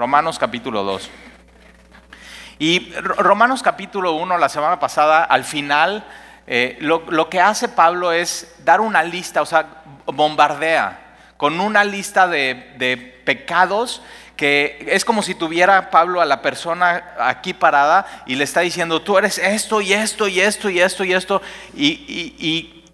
[0.00, 1.10] Romanos capítulo 2.
[2.58, 6.06] Y Romanos capítulo 1, la semana pasada, al final,
[6.46, 12.26] eh, lo, que hace Pablo es dar una lista, o sea, bombardea con una lista
[12.26, 14.00] de, de pecados
[14.38, 19.02] que es como si tuviera Pablo a la persona aquí parada y le está diciendo,
[19.02, 21.42] tú eres esto y esto y esto y esto y esto.
[21.76, 22.84] Y,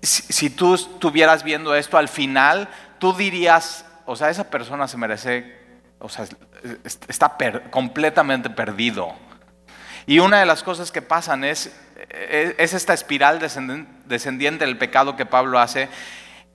[0.00, 2.68] si, tú estuvieras viendo esto al final,
[2.98, 5.57] tú dirías, o sea, esa persona se merece,
[6.00, 6.26] o sea,
[7.08, 7.36] está
[7.70, 9.14] completamente perdido.
[10.06, 11.74] Y una de las cosas que pasan es,
[12.10, 15.88] es esta espiral descendiente del pecado que Pablo hace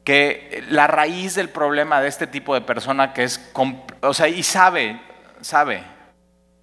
[0.03, 3.51] que la raíz del problema de este tipo de persona que es,
[4.01, 4.99] o sea, y sabe,
[5.41, 5.83] sabe,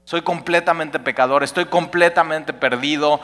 [0.05, 3.21] soy completamente pecador, estoy completamente perdido.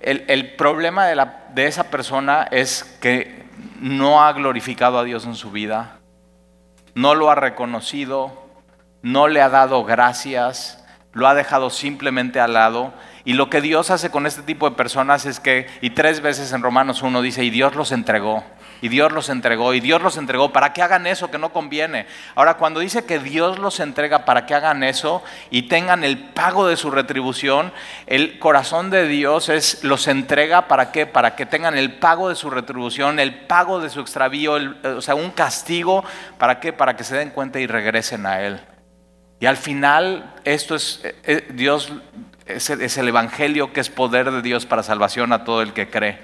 [0.00, 3.44] El, problema de esa persona es que
[3.80, 5.98] no ha glorificado a Dios en su vida,
[6.94, 8.39] no lo ha reconocido,
[9.02, 12.92] no le ha dado gracias, lo ha dejado simplemente al lado.
[13.24, 16.52] Y lo que Dios hace con este tipo de personas es que, y tres veces
[16.52, 18.44] en Romanos 1 dice, y Dios los entregó.
[18.82, 22.06] Y Dios los entregó, y Dios los entregó para que hagan eso que no conviene.
[22.34, 26.66] Ahora, cuando dice que Dios los entrega para que hagan eso y tengan el pago
[26.66, 27.74] de su retribución,
[28.06, 31.04] el corazón de Dios es los entrega para qué?
[31.04, 35.14] Para que tengan el pago de su retribución, el pago de su extravío, o sea,
[35.14, 36.02] un castigo,
[36.38, 36.72] ¿para qué?
[36.72, 38.60] Para que se den cuenta y regresen a Él.
[39.40, 41.92] Y al final, esto es, eh, eh, Dios,
[42.46, 46.20] es el Evangelio que es poder de Dios para salvación a todo el que cree.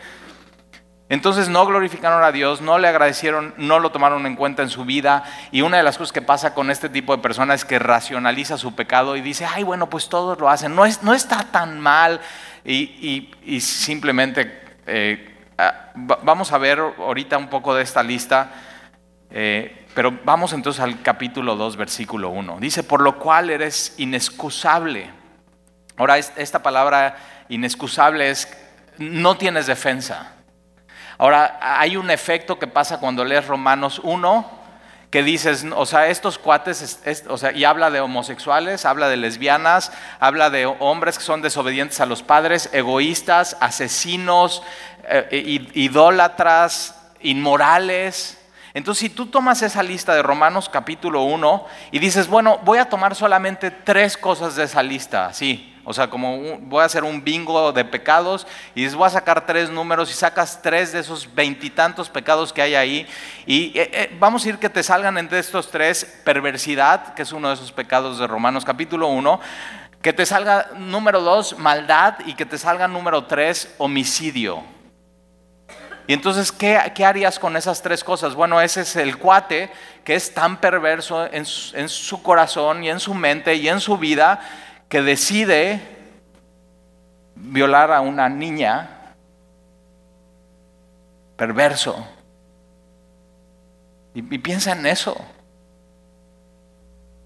[1.09, 4.85] Entonces no glorificaron a Dios, no le agradecieron, no lo tomaron en cuenta en su
[4.85, 5.23] vida.
[5.53, 8.59] Y una de las cosas que pasa con este tipo de personas es que racionaliza
[8.59, 11.79] su pecado y dice, ay, bueno, pues todos lo hacen, no, es, no está tan
[11.81, 12.21] mal.
[12.65, 18.51] Y, simplemente eh, ah, vamos a ver ahorita un poco de esta lista,
[19.39, 22.57] eh, pero vamos entonces al capítulo 2, versículo 1.
[22.59, 25.11] Dice, por lo cual eres inexcusable.
[25.99, 27.19] Ahora, esta palabra
[27.51, 28.49] inexcusable es,
[28.97, 30.33] no tienes defensa.
[31.19, 34.51] Ahora, hay un efecto que pasa cuando lees Romanos 1,
[35.11, 39.93] que dices, o sea, estos cuates, o sea, y habla de homosexuales, habla de lesbianas,
[40.19, 44.63] habla de hombres que son desobedientes a los padres, egoístas, asesinos,
[45.05, 48.36] eh, idólatras, inmorales.
[48.77, 52.91] Entonces, si tú tomas esa lista de Romanos capítulo 1 y dices, bueno, voy a
[52.91, 57.25] tomar solamente tres cosas de esa lista, sí, o sea, como voy a hacer un
[57.25, 61.35] bingo de pecados y les voy a sacar tres números y sacas tres de esos
[61.35, 63.07] veintitantos pecados que hay ahí.
[63.47, 67.33] Y eh, eh, vamos a ir que te salgan entre estos tres perversidad, que es
[67.33, 69.41] uno de esos pecados de Romanos capítulo 1.
[70.03, 74.76] Que te salga número dos, maldad, y que te salga número tres, homicidio.
[76.07, 78.35] Y entonces, ¿qué, ¿qué, harías con esas tres cosas?
[78.35, 79.71] Bueno, ese es el cuate
[80.05, 81.45] que es tan perverso en
[81.89, 84.41] su corazón y en su mente y en su vida
[84.89, 85.97] que decide
[87.37, 89.15] violar a una niña,
[91.37, 92.07] perverso.
[94.15, 95.15] Y, piensa en eso.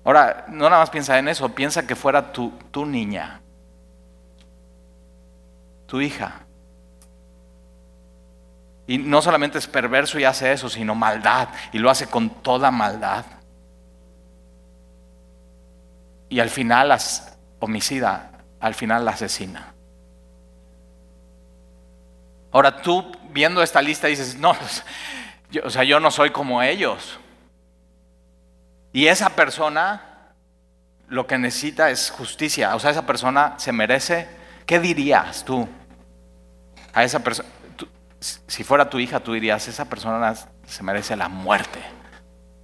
[0.04, 3.40] Ahora, no nada más piensa en eso, piensa que fuera tu, tu niña,
[5.86, 6.46] tu hija.
[8.90, 11.50] Y no solamente es perverso y hace eso, sino maldad.
[11.72, 13.24] Y lo hace con toda maldad.
[16.28, 19.74] Y al final las, homicida al final la asesina.
[22.50, 24.82] Ahora tú viendo esta lista dices, no, pues,
[25.52, 27.20] yo, o sea, yo no soy como ellos.
[28.92, 30.32] Y esa persona
[31.06, 32.74] lo que necesita es justicia.
[32.74, 34.26] O sea, esa persona se merece,
[34.66, 35.68] ¿qué dirías tú?
[36.92, 37.48] A esa persona,
[38.20, 40.34] si fuera tu hija, tú dirías, esa persona
[40.66, 41.80] se merece la muerte.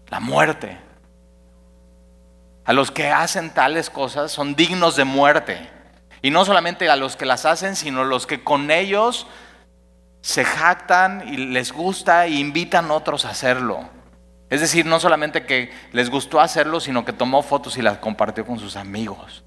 [0.08, 0.78] La muerte.
[2.64, 5.70] A los que hacen tales cosas son dignos de muerte.
[6.20, 9.26] Y no solamente a los que las hacen, sino los que con ellos
[10.20, 13.88] se jactan y les gusta e invitan a otros a hacerlo.
[14.50, 18.44] Es decir, no solamente que les gustó hacerlo, sino que tomó fotos y las compartió
[18.44, 19.44] con sus amigos.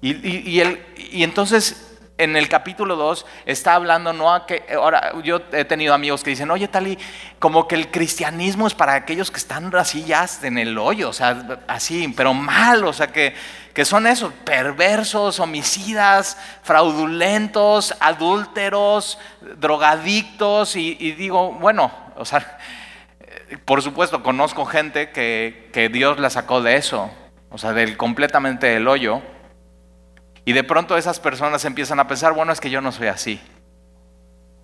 [0.00, 1.89] Y entonces
[2.20, 6.68] en el capítulo 2 está hablando, no ahora yo he tenido amigos que dicen, oye
[6.68, 6.98] Tali,
[7.38, 11.12] como que el cristianismo es para aquellos que están así ya en el hoyo, o
[11.14, 13.34] sea, así, pero mal, o sea, que,
[13.72, 19.18] que son esos, perversos, homicidas, fraudulentos, adúlteros,
[19.56, 22.58] drogadictos, y, digo, bueno, o sea,
[23.64, 27.10] por supuesto conozco gente que, que Dios la sacó de eso,
[27.50, 29.22] o sea, del completamente del hoyo.
[30.44, 33.40] Y de pronto esas personas empiezan a pensar, bueno, es que yo no soy así.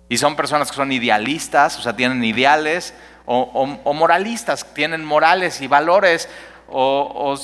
[0.09, 2.93] Y son personas que son idealistas, o sea, tienen ideales,
[3.25, 6.29] o, moralistas, tienen morales y valores,
[6.69, 7.35] o,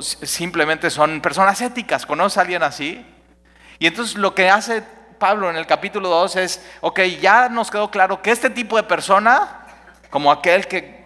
[0.00, 2.04] simplemente son personas éticas.
[2.06, 3.04] ¿Conoce a alguien así?
[3.78, 4.82] Y entonces lo que hace
[5.18, 8.82] Pablo en el capítulo 2 es, ok, ya nos quedó claro que este tipo de
[8.82, 9.66] persona,
[10.10, 10.99] como aquel que,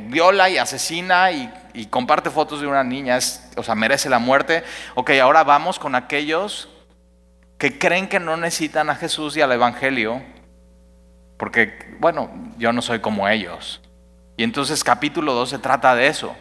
[0.00, 4.18] viola y asesina y, y, comparte fotos de una niña, es, o sea, merece la
[4.18, 4.64] muerte,
[4.94, 6.68] ok, ahora vamos con aquellos
[7.58, 10.22] que creen que no necesitan a Jesús y al Evangelio,
[11.36, 13.80] porque, bueno, yo no soy como ellos.
[14.36, 16.36] Y entonces capítulo 2 se trata de eso.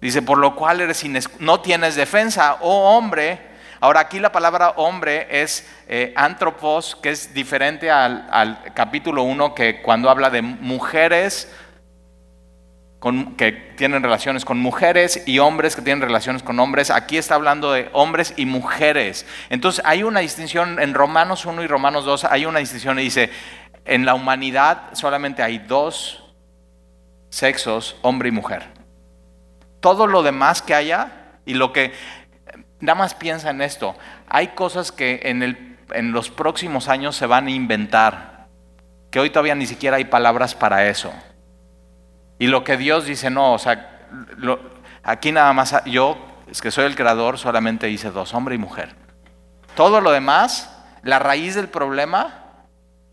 [0.00, 1.04] Dice, por lo cual eres
[1.40, 3.40] no tienes defensa, oh hombre.
[3.80, 9.54] Ahora aquí la palabra hombre es eh, antropos, que es diferente al, al capítulo 1
[9.54, 11.52] que cuando habla de mujeres
[13.36, 16.90] que tienen relaciones con mujeres y hombres que tienen relaciones con hombres.
[16.90, 19.24] Aquí está hablando de hombres y mujeres.
[19.50, 23.30] Entonces hay una distinción en Romanos 1 y Romanos 2, hay una distinción y dice,
[23.84, 26.24] en la humanidad solamente hay dos
[27.30, 28.66] sexos, hombre y mujer.
[29.80, 31.12] Todo lo demás que haya
[31.46, 31.92] y lo que,
[32.80, 33.96] nada más piensa en esto,
[34.28, 38.48] hay cosas que en, el, en los próximos años se van a inventar,
[39.10, 41.12] que hoy todavía ni siquiera hay palabras para eso.
[42.38, 44.08] Y lo que Dios dice, no, o sea,
[45.02, 46.18] aquí nada más, yo,
[46.62, 48.94] que soy el creador, solamente hice dos, hombre y mujer.
[49.74, 52.44] Todo lo demás, la raíz del problema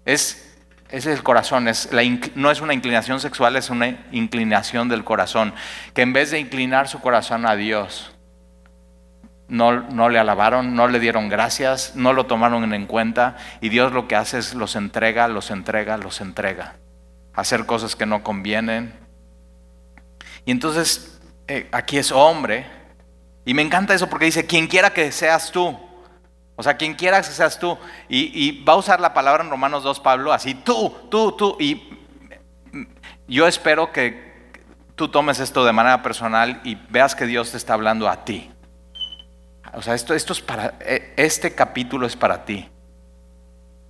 [0.06, 0.46] es
[0.90, 1.68] es el corazón,
[2.36, 5.54] no es una inclinación sexual, es una inclinación del corazón.
[5.94, 8.12] Que en vez de inclinar su corazón a Dios,
[9.48, 13.36] no, no, le alabaron, no le dieron gracias, no lo tomaron en cuenta.
[13.62, 16.76] Y Dios lo que hace es los entrega, los entrega, los entrega.
[17.34, 18.94] Hacer cosas que no convienen.
[20.46, 22.66] Y entonces eh, aquí es hombre.
[23.46, 25.78] Y me encanta eso porque dice, quien quiera que seas tú.
[26.56, 27.78] O sea, quien quiera que seas tú.
[28.08, 31.58] Y, va a usar la palabra en Romanos 2, Pablo, así, tú, tú, tú.
[31.60, 31.90] Y
[33.28, 34.52] yo espero que
[34.96, 38.52] tú tomes esto de manera personal y veas que Dios te está hablando a ti.
[39.74, 42.70] O sea, esto, esto es para, e, este capítulo es para ti.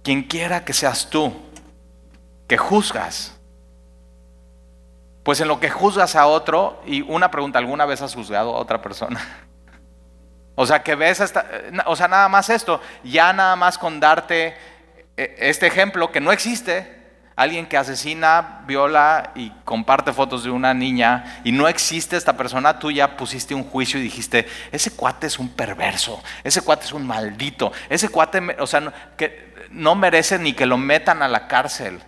[0.04, 1.34] Quien quiera que seas tú,
[2.48, 3.35] que juzgas.
[5.26, 8.60] Pues en lo que juzgas a otro, y una pregunta, ¿alguna vez has juzgado a
[8.60, 9.20] otra persona?
[10.58, 11.46] O sea, que ves hasta,
[11.86, 14.56] o sea, nada más esto, ya nada más con darte
[15.18, 16.96] eh, este ejemplo que no existe,
[17.36, 22.80] alguien que asesina, viola y comparte fotos de una niña y no existe esta persona,
[22.80, 26.94] tú ya pusiste un juicio y dijiste, ese cuate es un perverso, ese cuate es
[26.94, 31.50] un maldito, ese cuate, o sea, que no merece ni que lo metan a la
[31.50, 32.02] cárcel,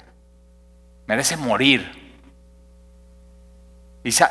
[1.05, 2.06] merece morir.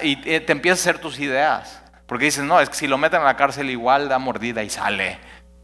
[0.02, 1.82] Y, eh, te empiezas a hacer tus ideas.
[2.06, 4.70] Porque dices, no, es que si lo meten a la cárcel igual da mordida y
[4.70, 5.18] sale.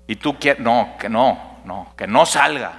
[0.07, 2.73] Y tú quieres, no, que no, no, que no salga.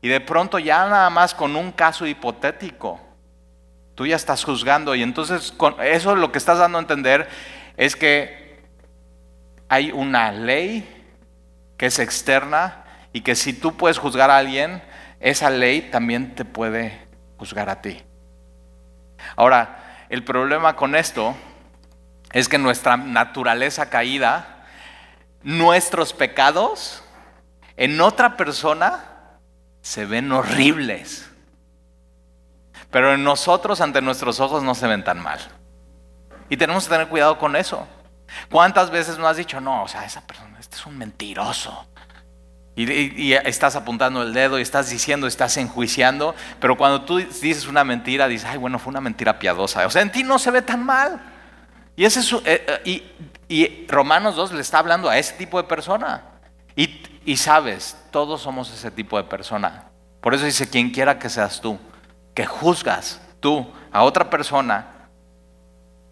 [0.00, 3.00] Y de pronto ya nada más con un caso hipotético,
[3.94, 4.94] tú ya estás juzgando.
[4.94, 7.28] Y entonces con eso lo que estás dando a entender
[7.76, 8.62] es que
[9.68, 10.88] hay una ley
[11.76, 14.82] que es externa y que si tú puedes juzgar a alguien,
[15.20, 17.06] esa ley también te puede
[17.36, 18.02] juzgar a ti.
[19.36, 19.83] Ahora,
[20.14, 21.34] el problema con esto
[22.32, 24.64] es que nuestra naturaleza caída,
[25.42, 27.02] nuestros pecados
[27.76, 29.04] en otra persona
[29.82, 31.28] se ven horribles.
[32.90, 35.40] Pero en nosotros, ante nuestros ojos, no se ven tan mal.
[36.48, 37.88] Y tenemos que tener cuidado con eso.
[38.50, 41.88] ¿Cuántas veces no has dicho, no, o sea, esa persona, este es un mentiroso?
[42.76, 47.84] Y, estás apuntando el dedo y estás diciendo, estás enjuiciando, pero cuando tú dices una
[47.84, 49.86] mentira, dices, ay, bueno, fue una mentira piadosa.
[49.86, 51.20] O sea, en ti no se ve tan mal.
[51.94, 53.14] Y, ese eh, eh,
[53.48, 56.24] y, Romanos 2 le está hablando a ese tipo de persona.
[56.74, 59.84] Y, y sabes, todos somos ese tipo de persona.
[60.20, 61.78] Por eso dice, quien quiera que seas tú,
[62.34, 64.88] que juzgas tú a otra persona,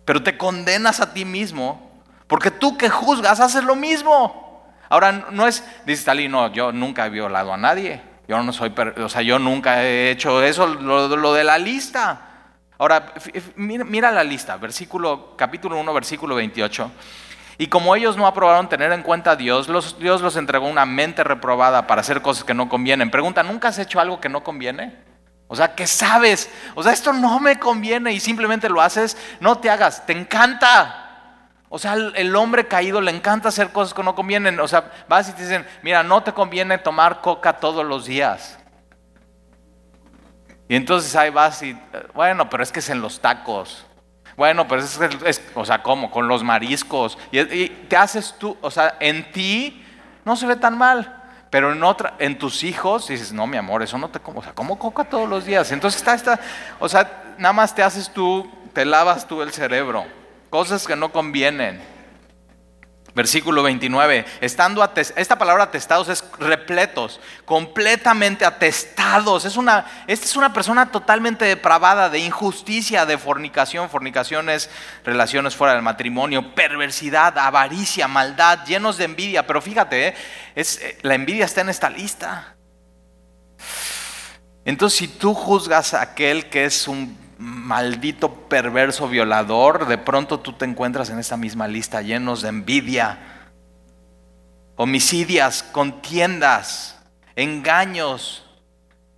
[0.04, 1.90] pero te condenas a ti mismo,
[2.28, 4.51] porque tú que juzgas haces lo mismo.
[4.92, 8.02] Ahora, no es, dice Talí, no, yo nunca he violado a nadie.
[8.28, 12.50] Yo no soy, o sea, yo nunca he hecho eso, lo, de la lista.
[12.76, 13.14] Ahora,
[13.56, 16.90] mira, la lista, versículo, capítulo 1, versículo 28.
[17.56, 19.66] Y como ellos no aprobaron tener en cuenta a Dios,
[19.99, 23.11] Dios los entregó una mente reprobada para hacer cosas que no convienen.
[23.11, 24.94] Pregunta, ¿nunca has hecho algo que no conviene?
[25.49, 29.56] O sea, que sabes, o sea, esto no me conviene y simplemente lo haces, no
[29.56, 31.01] te hagas, te encanta.
[31.74, 34.60] O sea, el hombre caído le encanta hacer cosas que no convienen.
[34.60, 38.58] O sea, vas y te dicen, mira, no te conviene tomar coca todos los días.
[40.68, 41.74] Y entonces ahí vas y,
[42.12, 43.86] bueno, pero es que es en los tacos.
[44.36, 46.10] Bueno, pero es, es o sea, ¿cómo?
[46.10, 47.16] Con los mariscos.
[47.30, 49.82] Y, te haces tú, o sea, en ti
[50.26, 51.22] no se ve tan mal.
[51.48, 54.42] Pero en otra, en tus hijos dices, no, mi amor, eso no te como, o
[54.42, 55.72] sea, como coca todos los días.
[55.72, 56.38] Entonces está esta,
[56.78, 60.04] o sea, nada más te haces tú, te lavas tú el cerebro.
[60.52, 61.80] Cosas que no convienen.
[63.14, 69.47] Versículo 29, estando esta palabra atestados es repletos, completamente atestados.
[69.47, 74.68] Es una, esta es una persona totalmente depravada de injusticia, de fornicación, fornicaciones,
[75.04, 79.47] relaciones fuera del matrimonio, perversidad, avaricia, maldad, llenos de envidia.
[79.47, 80.14] Pero fíjate, ¿eh?
[80.54, 82.56] eh, la envidia está en esta lista.
[84.66, 90.52] Entonces, si tú juzgas a aquel que es un maldito perverso violador, de pronto tú
[90.52, 93.18] te encuentras en esta misma lista llenos de envidia,
[94.76, 96.99] homicidias, contiendas,
[97.34, 98.49] engaños,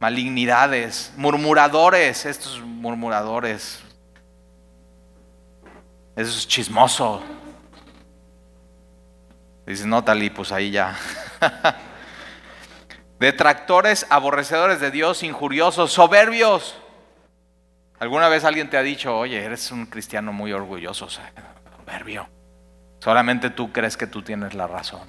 [0.01, 3.81] malignidades, murmuradores, estos murmuradores,
[6.17, 7.23] eso es chismoso.
[9.67, 10.97] Dices, no, Talí, pues ahí ya.
[13.19, 16.77] Detractores, aborrecedores de Dios, injuriosos, soberbios
[17.99, 22.29] ¿Alguna vez alguien te ha dicho, oye, eres un cristiano muy orgulloso, soberbio?
[22.99, 25.09] Solamente tú crees que tú tienes la razón.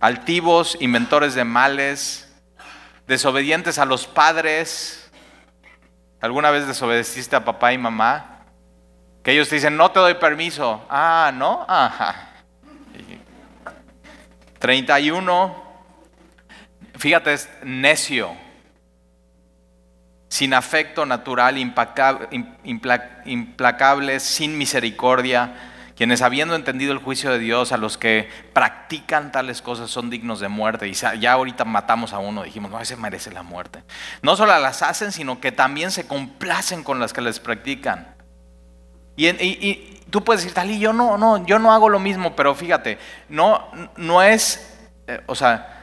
[0.00, 2.32] Altivos, inventores de males,
[3.06, 5.10] desobedientes a los padres.
[6.20, 8.46] ¿Alguna vez desobedeciste a papá y mamá?
[9.22, 10.86] Que ellos te dicen, no te doy permiso.
[10.88, 11.66] Ah, ¿no?
[11.68, 12.30] Ajá.
[14.58, 15.70] 31.
[16.96, 18.34] Fíjate, es necio
[20.30, 22.30] sin afecto natural, implacable,
[24.20, 25.54] sin misericordia,
[25.96, 30.38] quienes habiendo entendido el juicio de Dios, a los que practican tales cosas son dignos
[30.38, 30.86] de muerte.
[30.86, 33.82] Y ya ahorita matamos a uno, dijimos, no, ese merece la muerte.
[34.22, 38.14] No solo las hacen, sino que también se complacen con las que les practican.
[39.16, 42.98] Y, tú puedes decir, Talí, yo no, no, yo no hago lo mismo, pero fíjate,
[43.28, 45.79] no, no es, eh, o sea,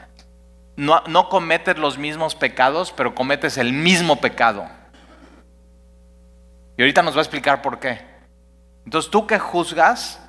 [0.78, 4.68] no, cometes los mismos pecados, pero cometes el mismo pecado.
[6.76, 8.00] Y ahorita nos va a explicar por qué.
[8.84, 10.22] Entonces tú que juzgas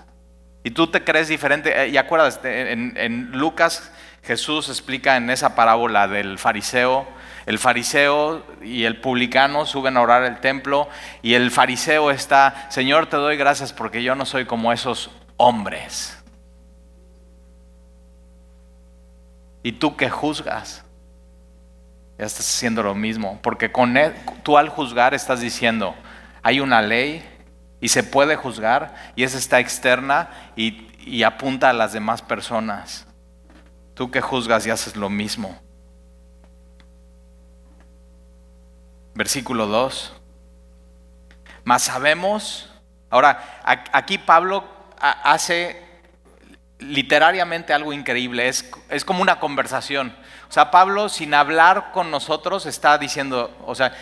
[0.63, 3.91] y tú te crees diferente, eh, y acuerdas, en, en Lucas
[4.24, 7.08] Jesús explica en esa parábola del fariseo,
[7.46, 10.89] el fariseo y el publicano suben a orar el templo
[11.22, 16.19] y el fariseo está, Señor, te doy gracias porque yo no soy como esos hombres.
[19.63, 20.84] Y tú que juzgas,
[22.18, 23.96] ya estás haciendo lo mismo, porque con
[24.44, 25.96] tú al juzgar estás diciendo,
[26.42, 27.24] hay una ley
[27.82, 33.08] y se puede juzgar y esa está externa y, y apunta a las demás personas.
[33.94, 35.60] Tú que juzgas y haces lo mismo.
[39.13, 40.13] Versículo 2.
[41.66, 42.72] Mas sabemos,
[43.10, 43.60] ahora
[43.92, 44.63] aquí Pablo
[45.00, 45.88] hace
[46.79, 50.15] literariamente algo increíble, es, es como una conversación.
[50.50, 53.93] O sea, Pablo sin hablar con nosotros está diciendo, o sea,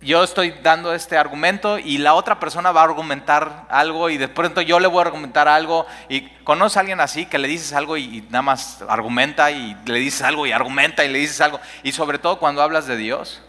[0.00, 4.28] yo estoy dando este argumento y la otra persona va a argumentar algo y de
[4.28, 7.72] pronto yo le voy a argumentar algo y conoce a alguien así que le dices
[7.72, 11.60] algo y, nada más argumenta y le dices algo y argumenta y le dices algo
[11.82, 13.42] y sobre todo cuando hablas de Dios.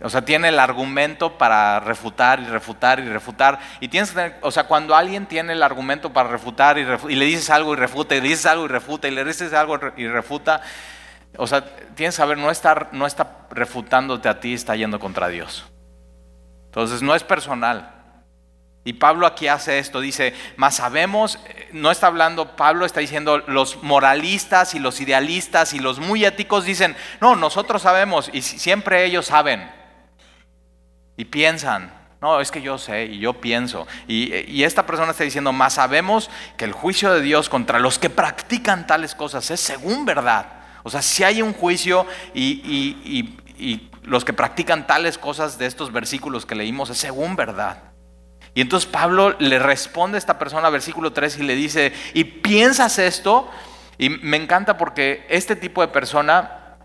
[0.00, 3.58] O sea, tiene el argumento para refutar y refutar y refutar.
[3.80, 7.24] Y tienes que tener, o sea, cuando alguien tiene el argumento para refutar y, le
[7.24, 10.06] dices algo y refuta, y le dices algo y refuta, y le dices algo y
[10.06, 10.60] refuta,
[11.36, 11.64] o sea,
[11.96, 15.64] tienes que saber, no está, no está refutándote a ti, está yendo contra Dios.
[16.66, 17.94] Entonces, no es personal.
[18.84, 21.40] Y Pablo aquí hace esto, dice, más sabemos,
[21.72, 26.64] no está hablando, Pablo está diciendo, los moralistas y los idealistas y los muy éticos
[26.64, 29.77] dicen, no, nosotros sabemos y siempre ellos saben
[31.18, 33.86] y piensan, no, es que yo sé y yo pienso.
[34.06, 38.08] Y, esta persona está diciendo, más sabemos que el juicio de Dios contra los que
[38.08, 40.46] practican tales cosas es según verdad.
[40.84, 45.92] O sea, si hay un juicio y, y los que practican tales cosas de estos
[45.92, 47.82] versículos que leímos es según verdad.
[48.54, 52.98] Y entonces Pablo le responde a esta persona, versículo 3, y le dice, ¿y piensas
[52.98, 53.50] esto?
[53.98, 56.76] Y me encanta porque este tipo de persona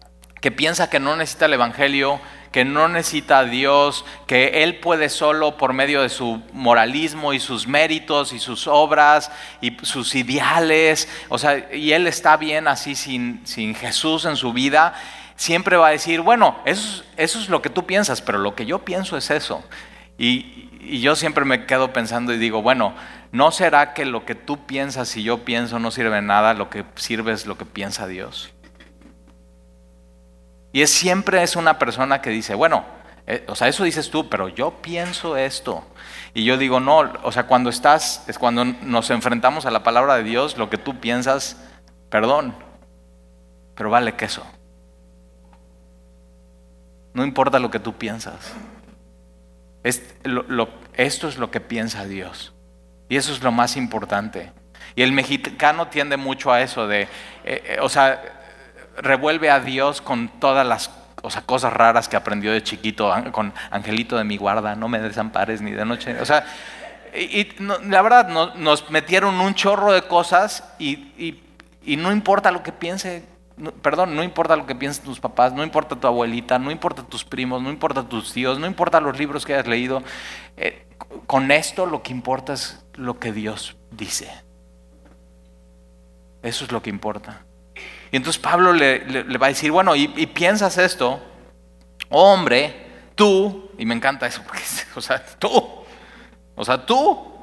[0.41, 2.19] que piensa que no necesita el Evangelio,
[2.53, 7.39] que no necesita a Dios, que Él puede solo por medio de su moralismo y
[7.39, 12.93] sus méritos y sus obras y sus ideales, o sea, y Él está bien así
[12.93, 14.93] sin, sin Jesús en su vida,
[15.35, 18.67] siempre va a decir, bueno, eso, eso es lo que tú piensas, pero lo que
[18.67, 19.63] yo pienso es eso.
[20.19, 22.93] Y, y yo siempre me quedo pensando y digo, bueno,
[23.31, 26.85] ¿no será que lo que tú piensas y yo pienso no sirve nada, lo que
[26.97, 28.52] sirve es lo que piensa Dios?
[30.73, 32.83] Y es, siempre es una persona que dice, bueno,
[33.25, 35.85] eh, o sea, eso dices tú, pero yo pienso esto.
[36.33, 40.15] Y yo digo, no, o sea, cuando estás, es cuando nos enfrentamos a la palabra
[40.15, 41.57] de Dios, lo que tú piensas,
[42.09, 42.55] perdón,
[43.75, 44.45] pero vale queso.
[47.13, 48.51] No importa lo que tú piensas.
[49.83, 52.53] esto es lo que piensa Dios.
[53.09, 54.51] Y eso es lo más importante.
[54.95, 57.07] Y el mexicano tiende mucho a eso de, eh,
[57.45, 58.42] eh, o sea,
[58.97, 60.89] revuelve a Dios con todas las
[61.45, 65.71] cosas raras que aprendió de chiquito, con Angelito de mi guarda, no me desampares ni
[65.71, 66.19] de noche.
[66.19, 66.45] O sea,
[67.15, 67.47] y,
[67.87, 71.39] la verdad, nos metieron un chorro de cosas y,
[71.85, 73.31] no importa lo que piense
[73.83, 77.23] perdón, no importa lo que piensen tus papás, no importa tu abuelita, no importa tus
[77.23, 80.01] primos, no importa tus tíos, no importa los libros que hayas leído.
[80.57, 80.87] Eh,
[81.27, 84.31] con esto lo que importa es lo que Dios dice.
[86.41, 87.45] Eso es lo que importa.
[88.13, 91.19] Y entonces Pablo le, va a decir, bueno, y, piensas esto,
[92.09, 94.61] hombre, tú, y me encanta eso, porque,
[94.95, 95.49] o sea, tú,
[96.55, 97.33] o sea, tú,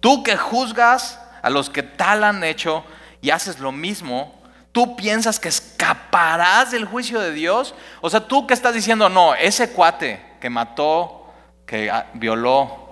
[0.00, 2.84] tú que juzgas a los que tal han hecho
[3.20, 4.34] y haces lo mismo,
[4.70, 7.74] ¿Tú piensas que escaparás del juicio de Dios?
[8.00, 11.32] O sea, tú que estás diciendo, no, ese cuate que mató,
[11.66, 12.87] que ah, violó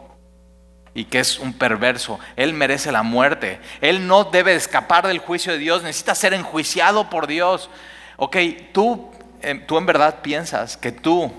[0.97, 3.61] y que es un perverso, él merece la muerte.
[3.83, 7.69] Él no debe escapar del juicio de Dios, necesita ser enjuiciado por Dios.
[8.17, 8.39] Ok,
[8.73, 9.11] tú,
[9.43, 11.31] em, tú en verdad piensas que tú,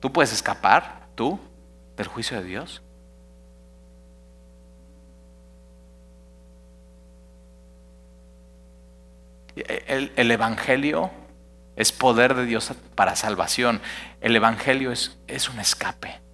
[0.00, 1.40] tú puedes escapar, tú,
[1.96, 2.82] del juicio de Dios.
[9.56, 11.10] El, Evangelio
[11.74, 13.80] es poder de Dios para salvación.
[14.20, 16.27] El Evangelio es, es un escape.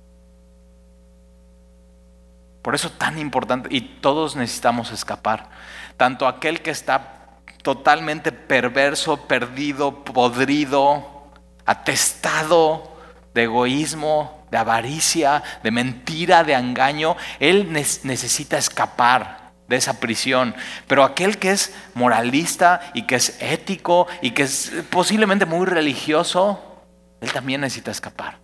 [2.64, 5.50] Por eso tan importante, y todos necesitamos escapar.
[5.98, 7.26] Tanto aquel que está
[7.62, 11.30] totalmente perverso, perdido, podrido,
[11.66, 12.96] atestado
[13.34, 20.54] de egoísmo, de avaricia, de mentira, de engaño, él necesita escapar de esa prisión.
[20.86, 26.80] Pero aquel que es moralista y que es ético y que es posiblemente muy religioso,
[27.20, 28.43] él también necesita escapar.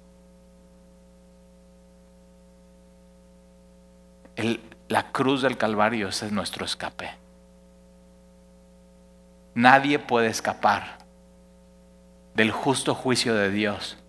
[4.88, 7.10] La cruz del Calvario ese es nuestro escape.
[9.54, 10.98] Nadie puede escapar
[12.34, 14.00] del justo juicio de Dios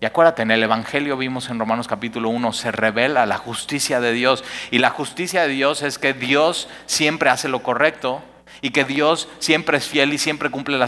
[0.00, 4.12] y acuérdate, en el Evangelio vimos en Romanos capítulo 1, se revela la justicia de
[4.12, 4.44] Dios.
[4.70, 8.22] Y la justicia de Dios es que Dios siempre hace lo correcto
[8.60, 10.78] y que Dios siempre es fiel y siempre cumple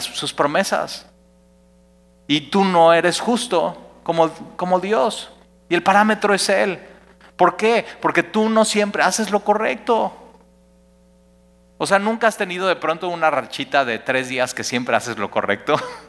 [0.00, 1.06] sus promesas.
[2.28, 5.32] Y tú no eres justo como Dios.
[5.68, 6.78] Y el parámetro es Él.
[7.38, 7.86] ¿Por qué?
[8.02, 10.12] Porque tú no siempre haces lo correcto.
[11.78, 15.16] O sea, nunca has tenido de pronto una rachita de tres días que siempre haces
[15.16, 15.76] lo correcto.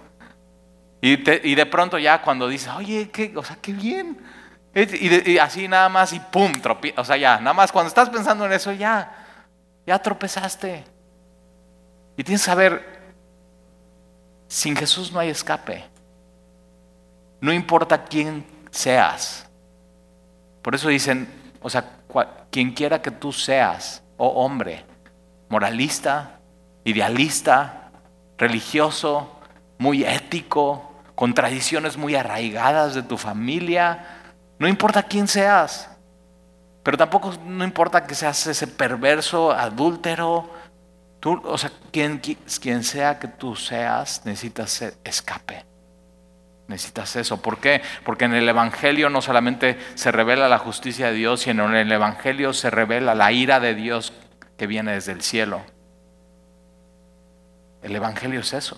[1.01, 1.15] Y,
[1.55, 4.21] de pronto ya cuando dices, oye, qué, o sea, qué bien.
[4.75, 6.51] Y, así nada más y pum,
[6.97, 9.25] o sea, ya, nada más cuando estás pensando en eso, ya,
[9.87, 10.83] ya tropezaste.
[12.17, 13.13] Y tienes que saber,
[14.49, 15.85] sin Jesús no hay escape.
[17.39, 19.48] No importa quién seas.
[20.69, 21.27] Por eso dicen,
[21.63, 21.83] o sea,
[22.51, 24.85] quien quiera que tú seas, oh hombre,
[25.49, 26.41] moralista,
[26.83, 27.89] idealista,
[28.37, 29.39] religioso,
[29.79, 34.21] muy ético, con tradiciones muy arraigadas de tu familia.
[34.59, 35.89] No importa quién seas,
[36.83, 40.51] pero tampoco no importa que seas ese perverso, adúltero.
[41.19, 45.65] Tú, o sea, quien, quien sea que tú seas, necesitas escape.
[46.69, 47.41] Necesitas eso.
[47.41, 47.81] ¿Por qué?
[48.05, 51.91] Porque en el Evangelio no solamente se revela la justicia de Dios, sino en el
[51.91, 54.13] Evangelio se revela la ira de Dios
[54.55, 55.63] que viene desde el cielo.
[57.81, 58.77] El Evangelio es eso.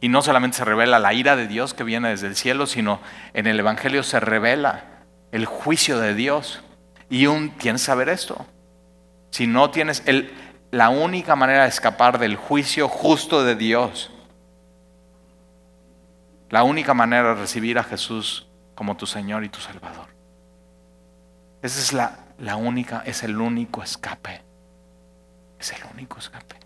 [0.00, 3.00] Y no solamente se revela la ira de Dios que viene desde el cielo, sino
[3.34, 4.84] en el Evangelio se revela
[5.32, 6.62] el juicio de Dios.
[7.08, 8.46] Y un, tienes que saber esto.
[9.30, 10.32] Si no tienes el,
[10.70, 14.12] la única manera de escapar del juicio justo de Dios,
[16.50, 20.08] la única manera de recibir a Jesús como tu Señor y tu Salvador.
[21.62, 24.42] Esa es la, la única, es el único escape.
[25.58, 26.56] Es el único escape.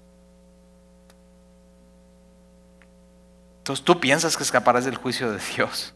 [3.59, 5.95] Entonces tú piensas que escaparás del juicio de Dios.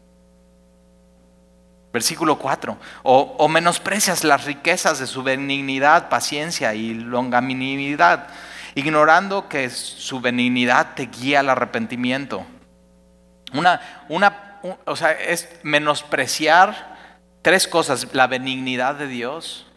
[1.93, 2.77] Versículo 4.
[3.03, 8.27] O, menosprecias las riquezas de su benignidad, paciencia y longanimidad,
[8.75, 12.45] ignorando que su benignidad te guía al arrepentimiento.
[13.53, 16.97] Una, una, o sea, es menospreciar
[17.41, 19.67] tres cosas: la benignidad de Dios,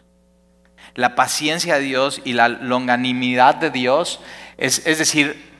[0.95, 4.19] la paciencia de Dios y la longanimidad de Dios.
[4.57, 5.51] Es, es decir,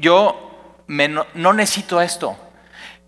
[0.00, 2.36] yo no necesito esto.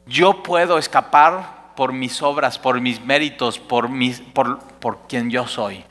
[0.07, 5.47] Yo puedo escapar por mis obras, por mis méritos, por, mis, por, por quien yo
[5.47, 5.85] soy.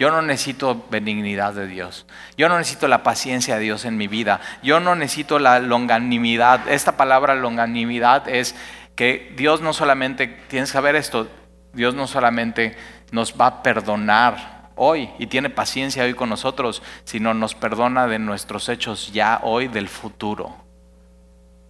[0.00, 2.06] Yo no necesito benignidad de Dios.
[2.38, 4.40] Yo no necesito la paciencia de Dios en mi vida.
[4.62, 6.66] Yo no necesito la longanimidad.
[6.70, 8.56] Esta palabra longanimidad es
[8.96, 11.28] que Dios no solamente, tienes que saber esto,
[11.74, 12.78] Dios no solamente
[13.12, 18.18] nos va a perdonar hoy y tiene paciencia hoy con nosotros, sino nos perdona de
[18.18, 20.69] nuestros hechos ya hoy del futuro.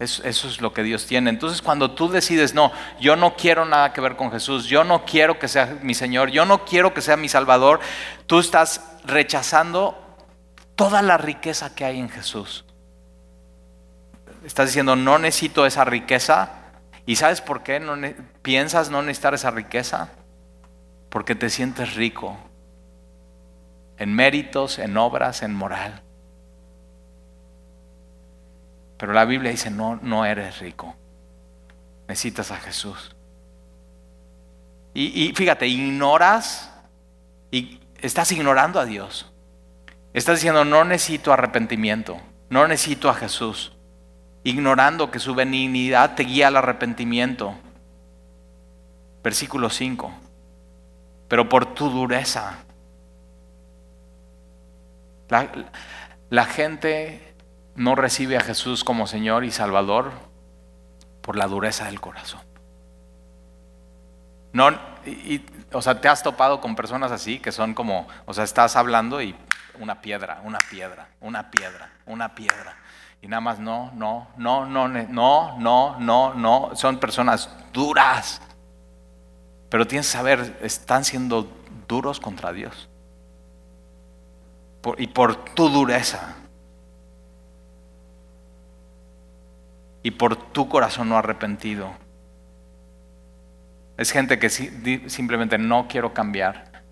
[0.01, 1.29] Eso, es lo que Dios tiene.
[1.29, 5.05] Entonces cuando tú decides, no, yo no quiero nada que ver con Jesús, yo no
[5.05, 7.81] quiero que sea mi Señor, yo no quiero que sea mi Salvador,
[8.27, 10.17] tú estás rechazando
[10.75, 12.65] toda la riqueza que hay en Jesús.
[14.43, 16.53] Estás diciendo, no necesito esa riqueza.
[17.05, 17.95] ¿Y sabes por qué no
[18.41, 20.09] piensas no necesitar esa riqueza?
[21.11, 22.39] Porque te sientes rico
[23.99, 26.03] en méritos, en obras, en moral.
[29.01, 30.95] Pero la Biblia dice, no, no eres rico.
[32.07, 33.17] Necesitas a Jesús.
[34.95, 36.71] Y, y fíjate, ignoras
[37.51, 39.33] y estás ignorando a Dios.
[40.13, 43.73] Estás diciendo, no necesito arrepentimiento, no necesito a Jesús
[44.43, 47.55] ignorando que su benignidad te guía al arrepentimiento.
[49.23, 50.13] Versículo 5.
[51.29, 52.59] Pero por tu dureza.
[55.29, 55.49] La,
[56.29, 57.30] la, gente
[57.81, 60.13] no recibe a Jesús como Señor y Salvador
[61.23, 62.43] por la dureza del corazón.
[64.53, 64.69] No,
[65.73, 69.23] o sea, te has topado con personas así que son como, o sea, estás hablando
[69.23, 69.35] y
[69.79, 72.77] una piedra, una piedra, una piedra, una piedra.
[73.23, 76.71] Y nada más no, no, no, no, no, no, no, no.
[76.77, 78.43] Son personas duras.
[79.71, 81.51] Pero tienes que saber, están siendo
[81.89, 82.91] duros contra Dios.
[84.99, 86.37] y por tu dureza.
[90.03, 91.93] Y por tu corazón no arrepentido.
[93.97, 96.83] Es gente que simplemente no quiero cambiar.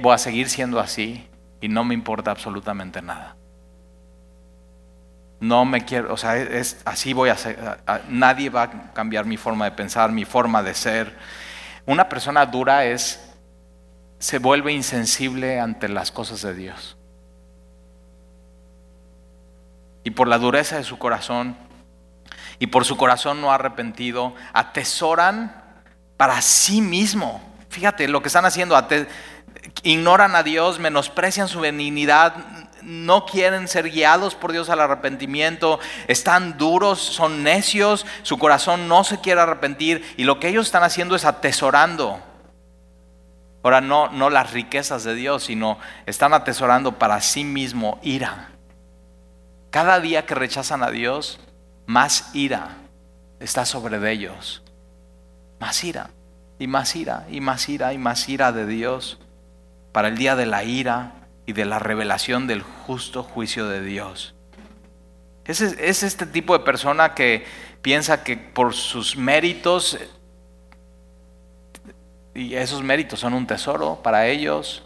[0.00, 1.28] Voy a seguir siendo así
[1.60, 3.36] y no me importa absolutamente nada
[5.44, 7.58] no me quiero, o sea, es, así voy a ser,
[8.08, 11.16] nadie va a cambiar mi forma de pensar, mi forma de ser.
[11.84, 13.34] Una persona dura es,
[14.18, 16.96] se vuelve insensible ante las cosas de Dios.
[20.02, 21.56] Y por la dureza de su corazón
[22.58, 25.62] y por su corazón no arrepentido, atesoran
[26.16, 27.42] para sí mismo.
[27.68, 28.76] Fíjate lo que están haciendo,
[29.82, 32.34] ignoran a Dios, menosprecian su benignidad,
[32.82, 39.04] no quieren ser guiados por Dios al arrepentimiento, están duros, son necios, su corazón no
[39.04, 42.20] se quiere arrepentir y lo que ellos están haciendo es atesorando.
[43.62, 48.50] Ahora no, no las riquezas de Dios, sino están atesorando para sí mismo ira.
[49.70, 51.40] Cada día que rechazan a Dios,
[51.86, 52.76] más ira
[53.40, 54.62] está sobre ellos.
[55.60, 56.10] Más ira,
[56.58, 59.18] y más ira, y más ira, y más ira de Dios.
[59.92, 61.12] Para el día de la ira,
[61.46, 64.34] y de la revelación del justo juicio de Dios.
[65.44, 67.44] Es, es este tipo de persona que
[67.82, 69.98] piensa que por sus méritos,
[72.34, 74.82] y esos méritos son un tesoro para ellos,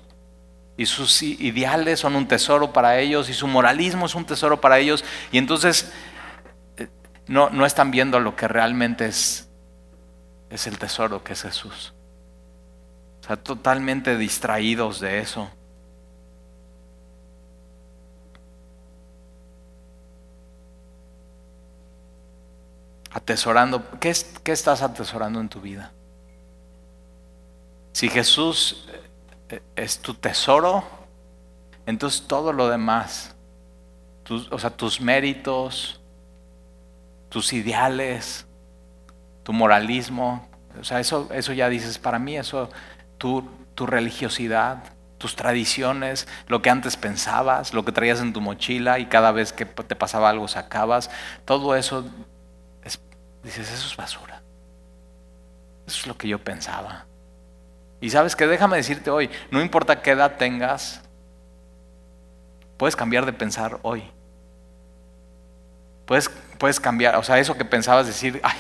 [0.77, 4.79] y sus ideales son un tesoro para ellos, y su moralismo es un tesoro para
[4.79, 5.93] ellos, y entonces
[7.29, 9.49] no, no están viendo lo que realmente es,
[10.51, 11.93] es el tesoro que es Jesús.
[13.21, 15.51] O sea, totalmente distraídos de eso.
[23.11, 25.93] Atesorando, ¿qué, estás atesorando en tu vida?
[27.93, 28.88] Si Jesús
[29.51, 30.85] eh, es tu tesoro,
[31.85, 33.35] entonces todo lo demás,
[34.51, 36.01] o sea, tus méritos,
[37.29, 38.47] tus ideales,
[39.43, 40.49] tu moralismo,
[40.81, 42.71] o sea, eso, eso ya dices, para mí eso,
[43.19, 44.83] tu, tu religiosidad,
[45.19, 49.53] tus tradiciones, lo que antes pensabas, lo que traías en tu mochila y cada vez
[49.53, 51.11] que te pasaba algo sacabas,
[51.45, 52.05] todo eso
[53.43, 54.43] dices, eso es basura.
[55.87, 57.07] Eso es lo que yo pensaba.
[58.01, 61.03] Y sabes que déjame decirte hoy, no importa qué edad tengas,
[62.77, 64.05] puedes cambiar de pensar hoy.
[66.07, 68.59] Puedes, puedes cambiar, o sea, eso que pensabas decir, ay,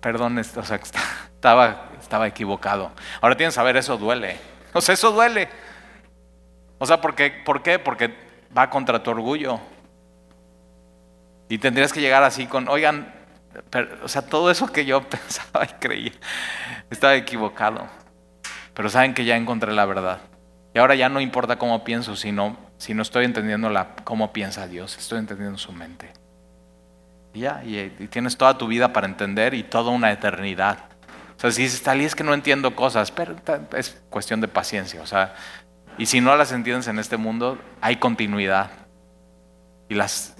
[0.00, 2.90] perdón, o sea, estaba, estaba equivocado.
[3.20, 4.36] Ahora tienes que saber, eso duele.
[4.72, 5.48] O sea, eso duele.
[6.78, 7.30] O sea, ¿por qué?
[7.44, 7.78] ¿por qué?
[7.78, 8.14] Porque
[8.56, 9.60] va contra tu orgullo.
[11.48, 13.12] Y tendrías que llegar así con, oigan,
[14.02, 16.12] o sea, todo eso que yo pensaba y creía,
[16.90, 17.86] estaba equivocado.
[18.74, 20.20] Pero saben que ya encontré la verdad.
[20.74, 24.66] Y ahora ya no importa cómo pienso, sino, si no estoy entendiendo la, cómo piensa
[24.66, 26.21] Dios, estoy entendiendo su mente.
[27.34, 30.78] Y ya, y, tienes toda tu vida para entender y toda una eternidad.
[31.36, 33.34] O sea, si dices, tal y es que no entiendo cosas, pero
[33.76, 35.00] es cuestión de paciencia.
[35.02, 35.34] O sea,
[35.98, 38.70] y si no las entiendes en este mundo, hay continuidad.
[39.88, 40.36] Y las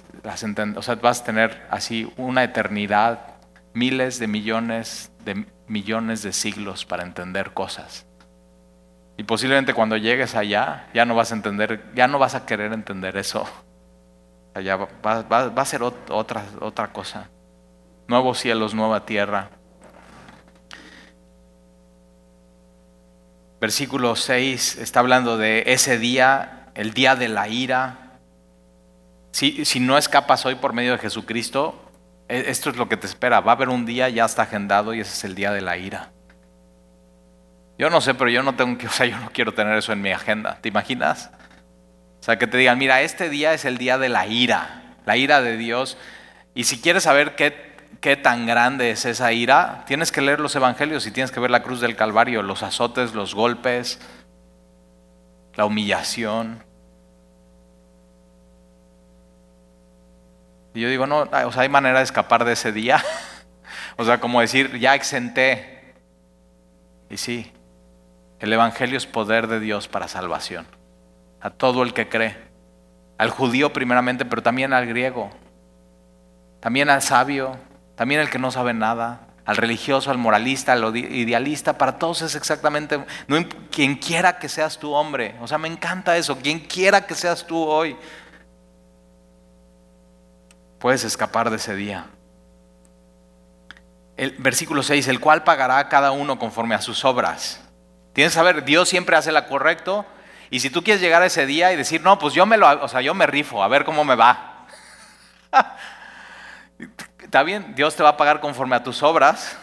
[0.76, 3.35] o sea, vas a tener así una eternidad
[3.74, 8.07] miles de millones de millones de siglos para entender cosas.
[9.16, 12.72] Y posiblemente cuando llegues allá ya no vas a entender, ya no vas a querer
[12.72, 13.46] entender eso.
[14.54, 17.30] Allá va, va a ser otra, otra cosa.
[18.06, 19.50] Nuevos cielos, nueva tierra.
[23.62, 28.18] Versículo 6 está hablando de ese día, el día de la ira.
[29.30, 31.80] Si, si no escapas hoy por medio de Jesucristo,
[32.28, 33.40] e, esto es lo que te espera.
[33.40, 35.76] Va a haber un día, ya está agendado y ese es el día de la
[35.78, 36.10] ira.
[37.78, 39.92] Yo no sé, pero yo no tengo que, o sea, yo no quiero tener eso
[39.92, 40.58] en mi agenda.
[40.60, 41.30] ¿Te imaginas?
[42.22, 45.16] O sea, que te digan, mira, este día es el día de la ira, la
[45.16, 45.98] ira de Dios.
[46.54, 50.54] Y si quieres saber qué, qué tan grande es esa ira, tienes que leer los
[50.54, 53.98] evangelios y tienes que ver la cruz del Calvario, los azotes, los golpes,
[55.56, 56.62] la humillación.
[60.74, 63.02] Y yo digo, no, o sea, hay manera de escapar de ese día.
[63.96, 65.96] o sea, como decir, ya exenté.
[67.11, 67.50] Y sí,
[68.38, 70.82] el Evangelio es poder de Dios para salvación
[71.42, 72.37] a todo el que cree,
[73.18, 75.31] al judío primeramente, pero también al griego,
[76.61, 77.57] también al sabio,
[77.96, 82.37] también al que no sabe nada, al religioso, al moralista, al idealista, para todos es
[82.37, 83.05] exactamente,
[83.72, 87.44] quien quiera que seas tú hombre, o sea, me encanta eso, quien quiera que seas
[87.44, 87.96] tú hoy,
[90.78, 92.07] puedes escapar de ese día.
[94.16, 97.61] El versículo 6, el cual pagará a cada uno conforme a sus obras.
[98.12, 100.07] Tienes que saber, Dios siempre hace la correcto
[100.52, 102.68] y si tú quieres llegar a ese día y decir, no, pues yo me lo,
[102.84, 104.66] o sea, yo me rifo, a ver cómo me va.
[107.22, 109.56] Está bien, Dios te va a pagar conforme a tus obras.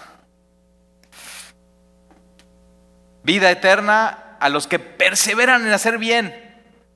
[3.21, 6.33] Vida eterna a los que perseveran en hacer bien.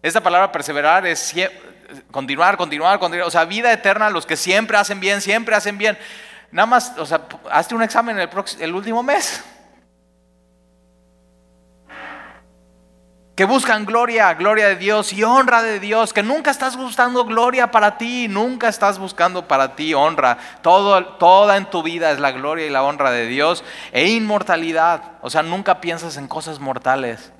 [0.01, 1.31] Esta palabra perseverar es
[2.09, 3.27] continuar, continuar, continuar.
[3.27, 5.99] O sea, vida eterna a los que siempre hacen bien, siempre hacen bien.
[6.49, 8.29] Nada más, o sea, hazte un examen el,
[8.59, 9.43] el último mes.
[13.35, 17.71] Que buscan gloria, gloria de Dios y honra de Dios, que nunca estás buscando gloria
[17.71, 20.37] para ti, nunca estás buscando para ti honra.
[20.61, 25.13] Todo, toda en tu vida es la gloria y la honra de Dios e inmortalidad.
[25.21, 27.33] O sea, nunca piensas en cosas mortales.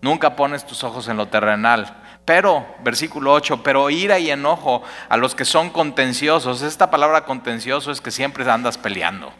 [0.00, 1.94] Nunca pones tus ojos en lo terrenal.
[2.24, 6.62] Pero, versículo 8, pero ira y enojo a los que son contenciosos.
[6.62, 9.32] Esta palabra contencioso es que siempre andas peleando.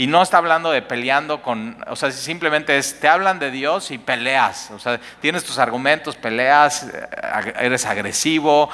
[0.00, 3.90] Y no está hablando de peleando con, o sea, simplemente es, te hablan de Dios
[3.90, 4.70] y peleas.
[4.70, 8.70] O sea, tienes tus argumentos, peleas, eh, eres agresivo.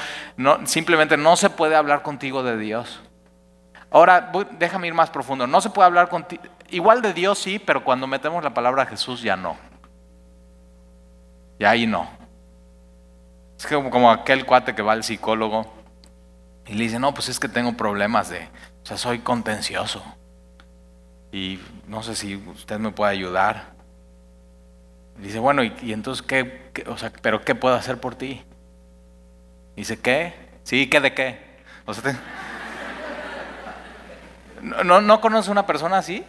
[0.66, 3.00] Simplemente no se puede hablar contigo de Dios.
[3.90, 5.48] Ahora, déjame ir más profundo.
[5.48, 9.20] No se puede hablar contigo, igual de Dios sí, pero cuando metemos la palabra Jesús
[9.20, 9.56] ya no.
[11.58, 12.08] Y ahí no.
[13.58, 15.74] Es como, como aquel cuate que va al psicólogo
[16.66, 18.48] y le dice, no, pues es que tengo problemas de,
[18.84, 20.04] o sea, soy contencioso
[21.32, 23.74] y no sé si usted me puede ayudar.
[25.18, 28.42] Dice, bueno, ¿y, entonces qué, O sea, pero qué puedo hacer por ti?
[29.74, 30.34] Dice, ¿qué?
[30.62, 31.38] Sí, ¿qué de qué?
[34.62, 36.24] ¿no, no, conoce una persona así?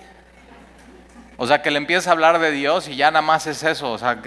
[1.38, 3.91] O sea, que le empieza a hablar de Dios y ya nada más es eso,
[3.91, 4.21] o sea,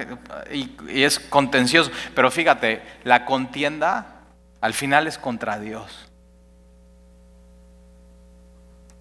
[0.50, 1.90] y es contencioso.
[2.14, 4.20] Pero fíjate, la contienda
[4.61, 6.10] al final es contra Dios.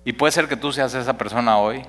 [0.10, 1.86] Y puede ser que tú seas esa persona hoy,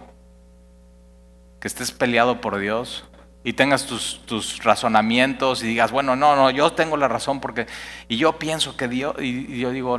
[1.59, 3.09] que estés peleado por Dios
[3.45, 7.67] y tengas tus, razonamientos y digas, bueno, no, no, yo tengo la razón porque,
[8.09, 9.99] y yo pienso que Dios, y, yo digo,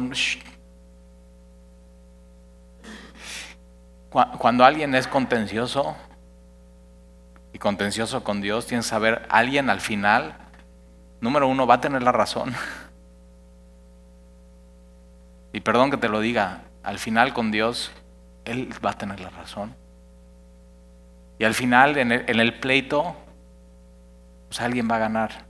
[4.37, 5.97] cuando alguien es contencioso
[7.53, 10.37] y contencioso con Dios, tienes que saber, alguien al final,
[11.21, 12.53] número uno, va a tener la razón.
[15.53, 17.91] Y perdón que te lo diga, al final con Dios
[18.45, 19.75] él va a tener la razón.
[21.41, 23.15] Y al final, en el, pleito,
[24.47, 25.45] pues alguien va a ganar.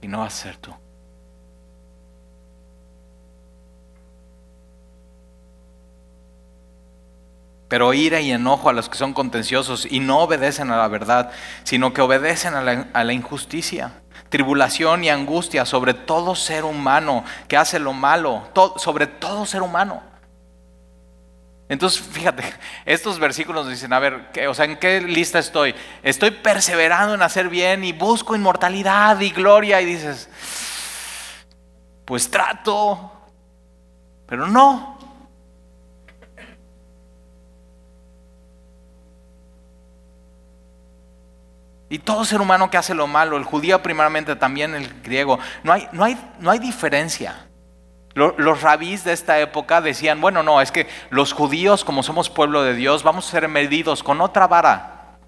[0.00, 0.72] Y no va a ser tú.
[7.68, 11.30] Pero ira y enojo a los que son contenciosos y no obedecen a la verdad,
[11.64, 14.00] sino que obedecen a la, injusticia.
[14.30, 20.02] Tribulación y angustia sobre todo ser humano que hace lo malo, sobre todo ser humano.
[21.68, 22.44] Entonces, fíjate,
[22.86, 25.74] estos versículos dicen, a ver, o sea, ¿en qué lista estoy?
[26.02, 30.30] Estoy perseverando en hacer bien y busco inmortalidad y gloria y dices,
[32.06, 33.12] pues trato,
[34.26, 34.98] pero no.
[41.90, 45.72] Y todo ser humano que hace lo malo, el judío primeramente, también el griego, no
[45.72, 47.47] hay, no hay, no hay diferencia.
[48.18, 52.62] Los rabís de esta época decían, bueno, no, es que los judíos, como somos pueblo
[52.62, 55.18] de Dios, vamos a ser medidos con otra vara,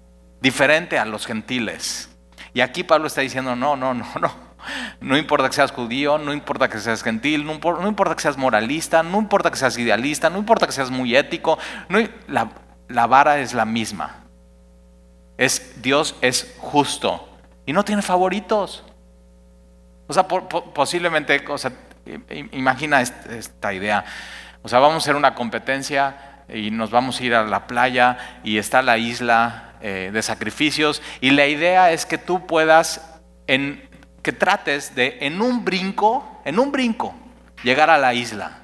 [0.41, 2.09] diferente a los gentiles.
[2.53, 4.51] Y aquí Pablo está diciendo, no, no, no, no.
[4.99, 7.53] No importa que seas judío, no importa que seas gentil, no,
[7.87, 11.57] importa que seas moralista, no importa que seas idealista, no importa que seas muy ético,
[12.27, 12.51] la,
[12.87, 14.25] la vara es la misma.
[15.37, 17.27] Es, Dios es justo
[17.65, 18.83] y no tiene favoritos.
[20.07, 21.71] O sea, posiblemente, o sea,
[22.51, 24.05] imagina esta idea.
[24.63, 28.41] O sea, vamos a hacer una competencia y nos vamos a ir a la playa
[28.43, 34.31] y está la isla eh, de sacrificios y la idea es que tú puedas, que
[34.31, 37.15] trates de en un brinco, en un brinco,
[37.63, 38.59] llegar a la isla.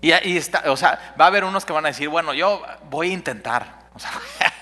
[0.00, 2.62] Y, ahí está, o sea, va a haber unos que van a decir, bueno, yo
[2.90, 3.88] voy a intentar.
[3.94, 4.10] O sea,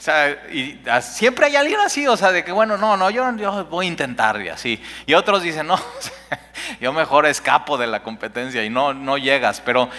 [0.00, 3.36] o sea, y siempre hay alguien así, o sea, de que bueno, no, no, yo,
[3.36, 4.82] yo voy a intentar y así.
[5.04, 5.78] Y otros dicen, no,
[6.80, 9.60] yo mejor escapo de la competencia y no, no llegas.
[9.60, 9.90] Pero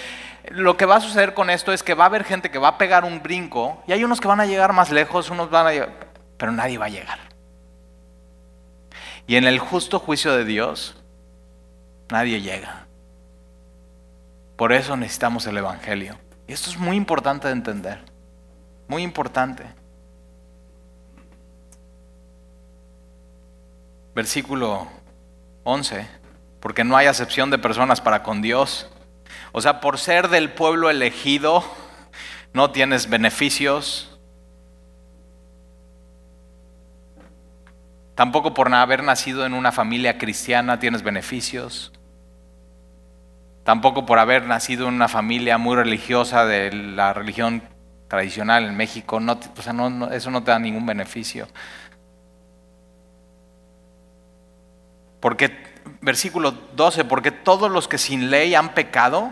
[0.49, 2.69] lo que va a suceder con esto es que va a haber gente que va
[2.69, 5.67] a pegar un brinco y hay unos que van a llegar más lejos, unos van
[5.67, 5.91] a llegar,
[6.35, 7.19] pero nadie va a llegar.
[9.27, 10.95] Y en el justo juicio de Dios,
[12.09, 12.87] nadie llega.
[14.55, 16.17] Por eso necesitamos el Evangelio.
[16.47, 17.99] Y esto es muy importante de entender.
[18.87, 19.79] Muy importante.
[24.15, 24.87] Versículo
[25.63, 26.07] 11,
[26.59, 28.89] porque no hay acepción de personas para con Dios.
[29.51, 31.63] O sea, por ser del pueblo elegido,
[32.53, 34.19] no tienes beneficios.
[38.15, 41.91] Tampoco por haber nacido en una familia cristiana tienes beneficios.
[43.63, 47.63] Tampoco por haber nacido en una familia muy religiosa de la religión
[48.07, 49.73] tradicional en México, no, o sea,
[50.11, 51.47] eso no te da ningún beneficio.
[55.21, 55.55] Porque,
[56.01, 59.31] versículo 12, porque todos los que sin ley han pecado,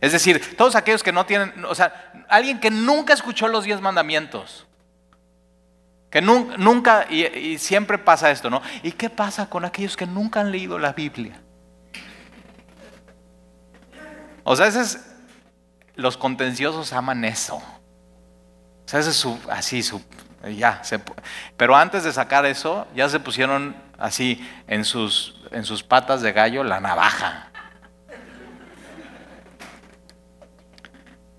[0.00, 3.80] es decir, todos aquellos que no tienen, o sea, alguien que nunca escuchó los diez
[3.80, 4.66] mandamientos,
[6.10, 8.62] que nunca, y, siempre pasa esto, ¿no?
[8.82, 11.40] ¿Y qué pasa con aquellos que nunca han leído la Biblia?
[14.42, 15.06] O sea, ese es,
[15.94, 17.56] los contenciosos aman eso.
[17.56, 20.02] O sea, ese es su, así, su,
[20.56, 20.80] ya,
[21.56, 26.32] pero antes de sacar eso, ya se pusieron así en sus, en sus patas de
[26.32, 27.50] gallo la navaja.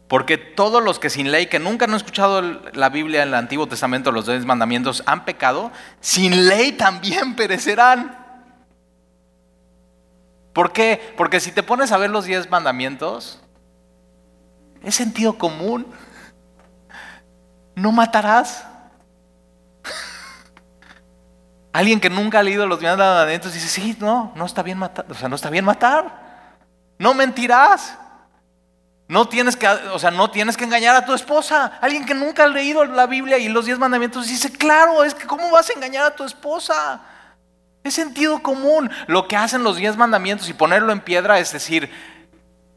[0.07, 3.67] Porque todos los que sin ley, que nunca han escuchado la Biblia en el Antiguo
[3.67, 5.71] Testamento, los diez mandamientos, han pecado,
[6.01, 8.17] sin ley también perecerán.
[10.53, 11.13] ¿Por qué?
[11.15, 13.41] Porque si te pones a ver los diez mandamientos,
[14.83, 15.87] es sentido común.
[17.75, 18.67] No matarás.
[21.73, 25.13] Alguien que nunca ha leído los mandamientos dice, sí, no, no está bien matar, o
[25.13, 26.31] sea, no está bien matar.
[26.99, 27.97] No mentirás.
[29.07, 31.79] No tienes que, o sea, no tienes que engañar a tu esposa.
[31.81, 35.27] Alguien que nunca ha leído la Biblia y los diez mandamientos dice, claro, es que
[35.27, 37.01] ¿cómo vas a engañar a tu esposa?
[37.83, 38.89] Es sentido común.
[39.07, 41.91] Lo que hacen los diez mandamientos y ponerlo en piedra es decir,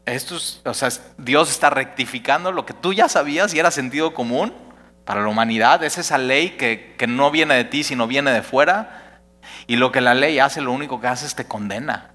[0.05, 4.64] esto o sea, Dios está rectificando lo que tú ya sabías y era sentido común
[5.05, 5.83] para la humanidad.
[5.83, 9.21] Es esa ley que, no viene de ti, sino viene de fuera.
[9.67, 12.11] Y lo que la ley hace, lo único que hace es te condena.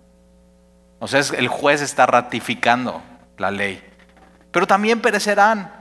[0.98, 3.02] O sea, el juez está ratificando
[3.38, 3.82] la ley.
[4.50, 5.72] Pero también perecerán.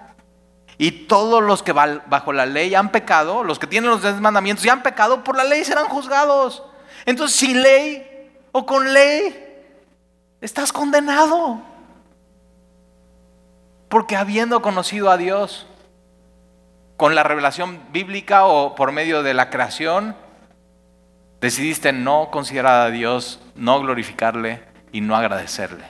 [0.78, 4.66] Y todos los que bajo la ley han pecado, los que tienen los diez mandamientos
[4.66, 6.64] y han pecado, por la ley serán juzgados.
[7.06, 9.46] Entonces, sin ley o con ley,
[10.40, 11.62] estás condenado.
[13.90, 15.68] Porque habiendo conocido a Dios,
[17.00, 20.18] con la revelación bíblica o por medio de la creación,
[21.40, 25.86] decidiste no considerar a Dios, no glorificarle y no agradecerle.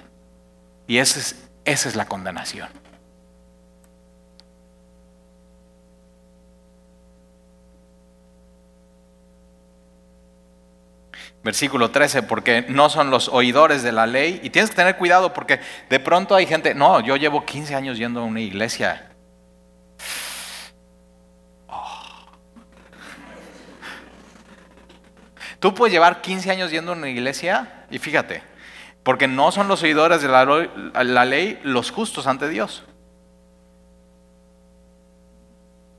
[0.86, 2.70] Y esa es, esa es la condenación.
[11.44, 14.42] Versículo 13, porque no son los oidores de la ley.
[14.44, 15.60] Y tienes que tener cuidado porque
[15.90, 19.09] de pronto hay gente, no, yo llevo 15 años yendo a una iglesia
[25.60, 28.42] Tú puedes llevar 15 años yendo a una iglesia y fíjate,
[29.04, 32.84] porque no son los oidores de la, ley los justos ante Dios.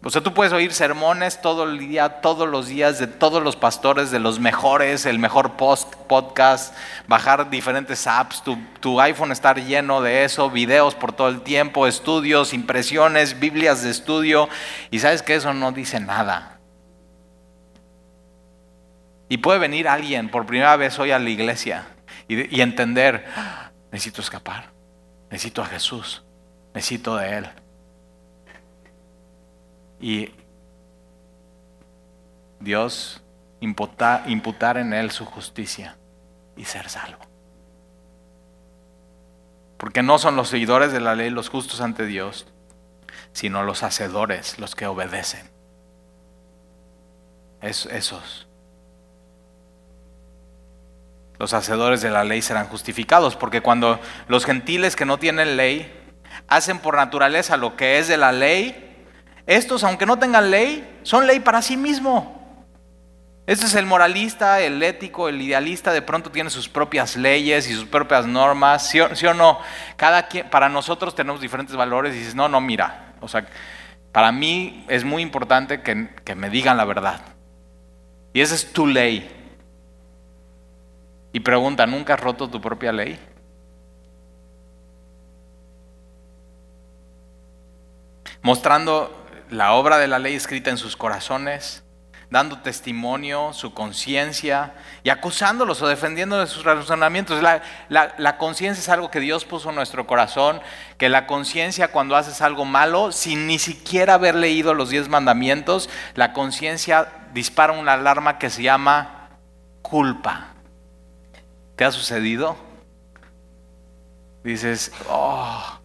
[0.03, 3.57] O sea, tú puedes oír sermones todo el día, todos los días, de todos los
[3.57, 6.75] pastores, de los mejores, el mejor post, podcast,
[7.07, 11.87] bajar diferentes apps, tu, tu, iPhone estar lleno de eso, videos por todo el tiempo,
[11.87, 14.49] estudios, impresiones, Biblias de estudio,
[14.91, 16.60] y sabes que eso no dice nada.
[19.31, 21.87] Y puede venir alguien por primera vez hoy a la iglesia
[22.27, 23.25] y, entender,
[23.93, 24.73] necesito escapar,
[25.31, 26.25] necesito a Jesús,
[26.75, 27.49] necesito de Él.
[30.01, 30.35] Y
[32.59, 33.23] Dios
[33.61, 34.27] imputar,
[34.77, 35.97] en Él su justicia
[36.57, 37.21] y ser salvo.
[39.77, 42.49] Porque no son los seguidores de la ley los justos ante Dios,
[43.31, 45.49] sino los hacedores los que obedecen.
[47.63, 48.50] Es, esos.
[51.41, 55.91] Los hacedores de la ley serán justificados, porque cuando los gentiles que no tienen ley
[56.49, 59.07] hacen por naturaleza lo que es de la ley,
[59.47, 62.67] estos, aunque no tengan ley, son ley para sí mismo.
[63.47, 67.75] Este es el moralista, el ético, el idealista, de pronto tiene sus propias leyes y
[67.75, 69.61] sus propias normas, ¿sí o, no?
[69.97, 73.47] Cada quien, para nosotros tenemos diferentes valores y dices, no, no, mira, o sea,
[74.13, 77.23] para mí es muy importante que, que me digan la verdad.
[78.35, 79.40] Y esa es tu ley.
[81.33, 83.19] Y pregunta, ¿nunca has roto tu propia ley?
[88.43, 89.15] Mostrando
[89.51, 91.85] la obra de la ley escrita en sus corazones,
[92.31, 97.43] dando testimonio, su conciencia y acusándolos o defendiendo de sus razonamientos.
[97.43, 100.61] La, la conciencia es algo que Dios puso en nuestro corazón,
[100.97, 105.91] que la conciencia cuando haces algo malo, sin ni siquiera haber leído los diez mandamientos,
[106.15, 109.29] la conciencia dispara una alarma que se llama
[109.83, 110.50] culpa.
[111.81, 112.59] ¿Te ha sucedido?
[114.45, 115.81] Dices, oh,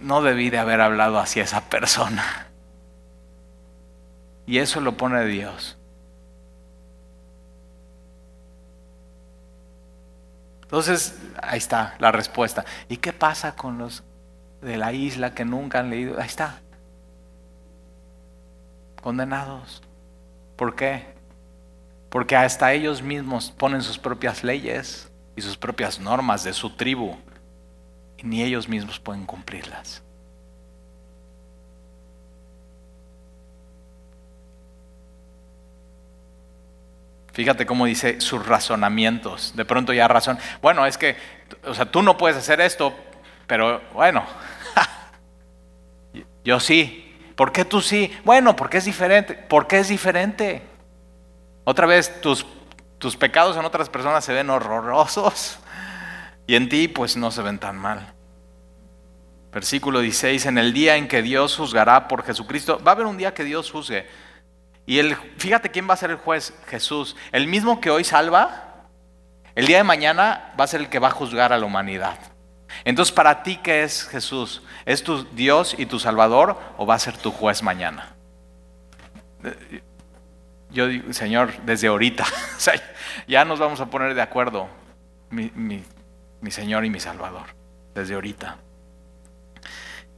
[0.00, 2.46] no debí de haber hablado así a esa persona.
[4.46, 5.76] Y eso lo pone Dios.
[10.62, 12.64] Entonces, ahí está la respuesta.
[12.88, 14.04] ¿Y qué pasa con los
[14.60, 16.20] de la isla que nunca han leído?
[16.20, 16.60] Ahí está.
[19.02, 19.82] Condenados.
[20.54, 21.15] ¿Por qué?
[22.16, 27.14] Porque hasta ellos mismos ponen sus propias leyes y sus propias normas de su tribu
[28.16, 30.02] y ni ellos mismos pueden cumplirlas.
[37.34, 39.52] Fíjate cómo dice sus razonamientos.
[39.54, 40.38] De pronto ya razón.
[40.62, 41.18] Bueno, es que,
[41.66, 42.94] o sea, tú no puedes hacer esto,
[43.46, 44.24] pero bueno,
[46.46, 47.14] yo sí.
[47.34, 48.10] ¿Por qué tú sí?
[48.24, 49.34] Bueno, porque es diferente.
[49.34, 50.75] ¿Por qué es diferente?
[51.68, 52.46] Otra vez, tus,
[52.96, 55.58] tus pecados en otras personas se ven horrorosos
[56.46, 58.14] y en ti pues no se ven tan mal.
[59.52, 63.16] Versículo 16, en el día en que Dios juzgará por Jesucristo, va a haber un
[63.16, 64.06] día que Dios juzgue.
[64.86, 67.16] Y el, fíjate quién va a ser el juez, Jesús.
[67.32, 68.86] El mismo que hoy salva,
[69.56, 72.16] el día de mañana va a ser el que va a juzgar a la humanidad.
[72.84, 74.62] Entonces, para ti, ¿qué es Jesús?
[74.84, 78.14] ¿Es tu Dios y tu Salvador o va a ser tu juez mañana?
[80.70, 82.24] Yo digo, Señor, desde ahorita,
[83.28, 84.68] ya nos vamos a poner de acuerdo,
[85.30, 85.82] mi,
[86.50, 87.46] Señor y mi Salvador,
[87.94, 88.58] desde ahorita.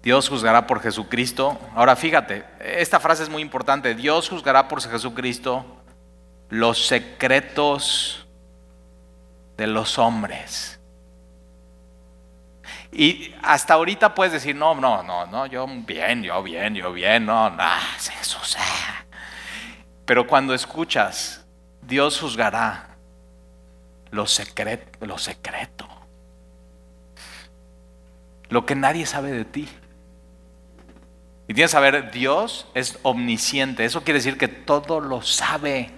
[0.02, 1.58] Dios juzgará por Jesucristo.
[1.74, 3.94] Ahora fíjate, esta frase es muy importante.
[3.94, 5.66] Dios juzgará por Jesucristo
[6.50, 8.26] los secretos
[9.56, 10.78] de los hombres.
[12.90, 17.26] Y hasta ahorita puedes decir, no, no, no, no, yo bien, yo bien, yo bien,
[17.26, 17.64] no, no,
[17.98, 19.07] eso sea.
[20.08, 21.44] Pero cuando escuchas,
[21.82, 22.96] Dios juzgará
[24.10, 25.86] lo secreto, lo secreto.
[28.48, 29.68] Lo que nadie sabe de ti.
[31.46, 33.84] Y tienes que saber, Dios es omnisciente.
[33.84, 35.90] Eso quiere decir que todo lo sabe.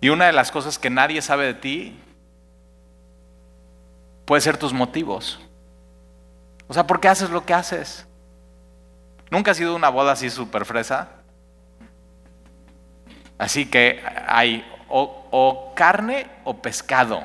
[0.00, 2.00] Y una de las cosas que nadie sabe de ti
[4.24, 5.38] puede ser tus motivos.
[6.68, 8.06] O sea, ¿por qué haces lo que haces?
[9.30, 11.08] ¿Nunca ha sido una boda así súper fresa?
[13.38, 17.22] Así que hay o, carne o pescado.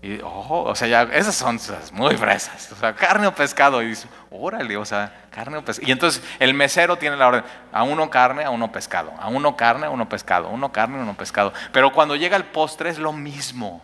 [0.00, 1.60] Y, ojo, o sea, ya, esas son
[1.92, 2.72] muy fresas.
[2.72, 3.82] O sea, carne o pescado.
[3.82, 5.88] Y dice, órale, o sea, carne o pescado.
[5.88, 9.12] Y entonces el mesero tiene la orden, a uno carne, a uno pescado.
[9.18, 10.48] A uno carne, a uno pescado.
[10.48, 11.52] A uno carne, a uno pescado.
[11.72, 13.82] Pero cuando llega el postre es lo mismo.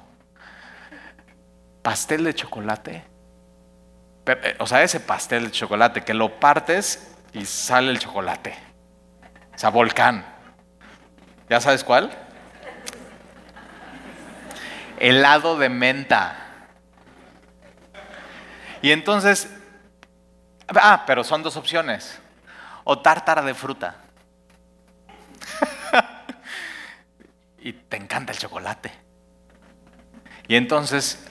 [1.83, 3.14] Pastel de chocolate.
[4.27, 8.55] Eh, o sea, ese pastel de chocolate que lo partes y sale el chocolate.
[9.55, 10.25] O sea, volcán.
[11.49, 12.11] ¿Ya sabes cuál?
[14.99, 16.37] helado de menta.
[18.83, 19.51] Y entonces,
[20.69, 22.21] ah, pero son dos opciones.
[22.85, 23.97] O tártara de fruta.
[27.59, 28.93] y te encanta el chocolate.
[30.49, 31.27] Y entonces,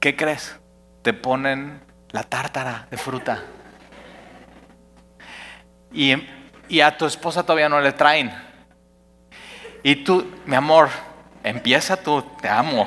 [0.00, 0.58] ¿qué crees?
[1.02, 1.82] Te ponen
[2.14, 3.42] la tártara de fruta.
[5.92, 6.14] Y,
[6.68, 8.32] y a tu esposa todavía no le traen.
[9.82, 10.90] Y tú, mi amor,
[11.42, 12.86] empieza tú, te amo.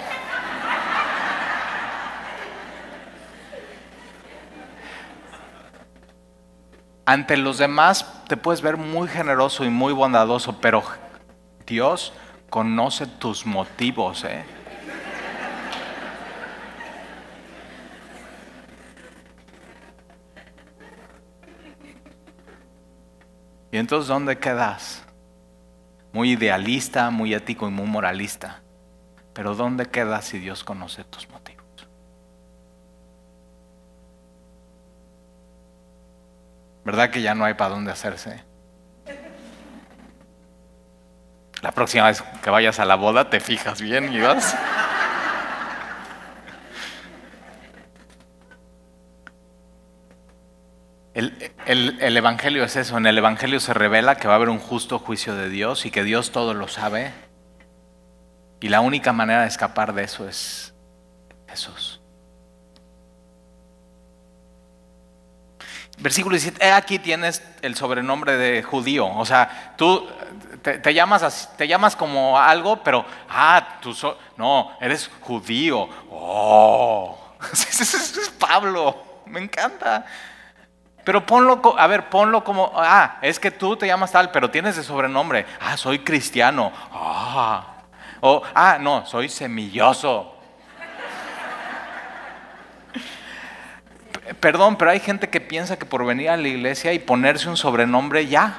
[7.05, 10.83] Ante los demás te puedes ver muy generoso y muy bondadoso, pero
[11.65, 12.13] Dios
[12.49, 14.45] conoce tus motivos, ¿eh?
[23.77, 25.03] Entonces, ¿dónde quedas?
[26.13, 28.61] Muy idealista, muy ético y muy moralista.
[29.33, 31.65] Pero ¿dónde quedas si Dios conoce tus motivos?
[36.83, 38.43] ¿Verdad que ya no hay para dónde hacerse?
[41.61, 44.55] La próxima vez que vayas a la boda te fijas bien y vas.
[51.17, 54.99] El, Evangelio es eso, en el Evangelio se revela que va a haber un justo
[54.99, 57.11] juicio de Dios y que Dios todo lo sabe.
[58.59, 60.75] Y la única manera de escapar de eso es
[61.47, 61.99] Jesús.
[65.97, 69.07] Versículo 17, aquí tienes el sobrenombre de judío.
[69.07, 70.07] O sea, tú
[70.61, 73.95] te, llamas, te llamas como algo, pero, ah, tú
[74.35, 75.89] no, eres judío.
[76.11, 77.17] Oh,
[77.53, 80.05] es Pablo, me encanta.
[81.07, 84.75] Pero ponlo, a ver, ponlo como, ah, es que tú te llamas tal, pero tienes
[84.75, 85.45] de sobrenombre.
[85.61, 86.69] Ah, soy cristiano.
[86.91, 87.75] Ah.
[88.19, 90.35] O, ah, no, soy semilloso.
[94.41, 97.55] Perdón, pero hay gente que piensa que por venir a la iglesia y ponerse un
[97.55, 98.57] sobrenombre ya.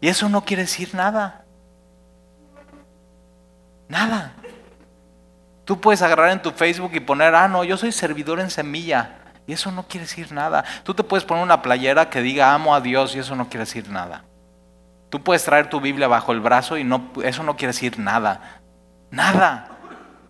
[0.00, 1.44] Y eso no quiere decir nada.
[3.88, 4.34] Nada.
[5.64, 9.23] Tú puedes agarrar en tu Facebook y poner, ah, no, yo soy servidor en semilla.
[9.46, 10.64] Y eso no quiere decir nada.
[10.84, 13.64] Tú te puedes poner una playera que diga amo a Dios y eso no quiere
[13.64, 14.24] decir nada.
[15.10, 18.60] Tú puedes traer tu Biblia bajo el brazo y no, eso no quiere decir nada.
[19.10, 19.68] Nada.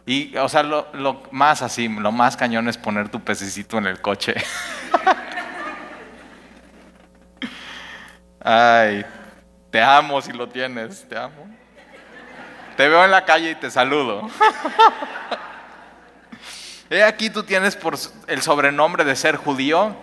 [0.05, 3.87] Y, o sea, lo, lo más así, lo más cañón es poner tu pececito en
[3.87, 4.35] el coche.
[8.41, 9.07] Ay,
[9.71, 11.49] te amo si lo tienes, te amo.
[12.77, 14.29] Te veo en la calle y te saludo.
[16.95, 19.97] He aquí tú tienes por el sobrenombre de ser judío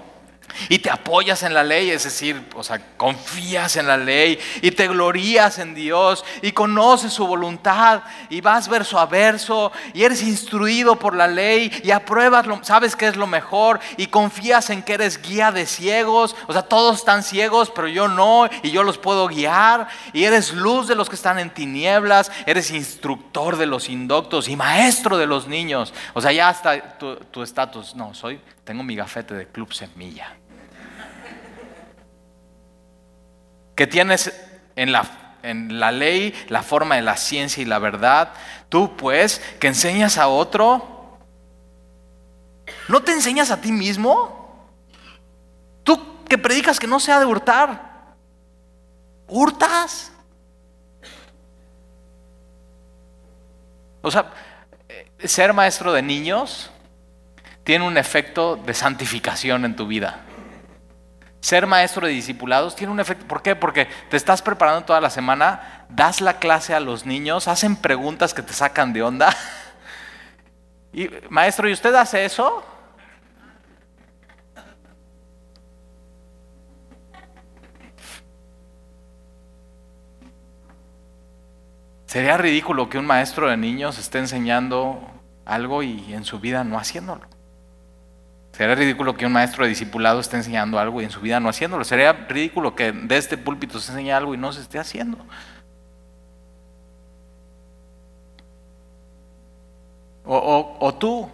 [0.69, 4.71] y te apoyas en la ley, es decir, o sea, confías en la ley y
[4.71, 10.23] te glorías en Dios y conoces su voluntad y vas verso a verso y eres
[10.23, 14.83] instruido por la ley y apruebas, lo, sabes que es lo mejor y confías en
[14.83, 18.83] que eres guía de ciegos, o sea, todos están ciegos, pero yo no y yo
[18.83, 19.87] los puedo guiar.
[20.13, 24.55] Y eres luz de los que están en tinieblas, eres instructor de los indoctos y
[24.55, 29.33] maestro de los niños, o sea, ya hasta tu estatus, no, soy, tengo mi gafete
[29.33, 30.40] de Club Semilla.
[33.81, 34.31] Que tienes
[34.75, 38.31] en la, en la ley la forma de la ciencia y la verdad,
[38.69, 41.17] tú pues que enseñas a otro,
[42.87, 44.69] ¿no te enseñas a ti mismo?
[45.81, 48.13] Tú que predicas que no se ha de hurtar,
[49.27, 50.11] ¿hurtas?
[54.03, 54.31] O sea,
[54.89, 56.69] eh, ser maestro de niños
[57.63, 60.19] tiene un efecto de santificación en tu vida.
[61.41, 63.25] Ser maestro de discipulados tiene un efecto.
[63.25, 63.55] ¿Por qué?
[63.55, 68.33] Porque te estás preparando toda la semana, das la clase a los niños, hacen preguntas
[68.35, 69.35] que te sacan de onda.
[70.93, 72.65] Y, maestro, ¿y usted hace eso?
[82.05, 84.99] Sería ridículo que un maestro de niños esté enseñando
[85.45, 87.30] algo y en su vida no haciéndolo.
[88.51, 91.49] Sería ridículo que un maestro de discipulado esté enseñando algo y en su vida no
[91.49, 91.83] haciéndolo.
[91.83, 95.17] Sería ridículo que de este púlpito se enseñe algo y no se esté haciendo.
[100.23, 101.29] O, o, tú,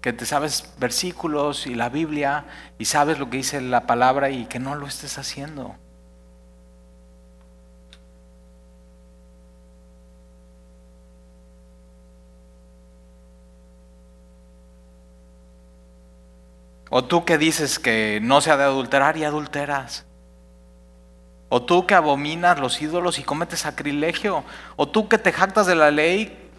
[0.00, 2.44] que te sabes versículos y la Biblia
[2.78, 5.76] y sabes lo que dice la palabra y que no lo estés haciendo.
[16.90, 20.04] O tú que dices que no se ha de adulterar y adulteras.
[21.48, 24.44] O tú que abominas los ídolos y cometes sacrilegio.
[24.74, 26.50] O tú que te jactas de la ley,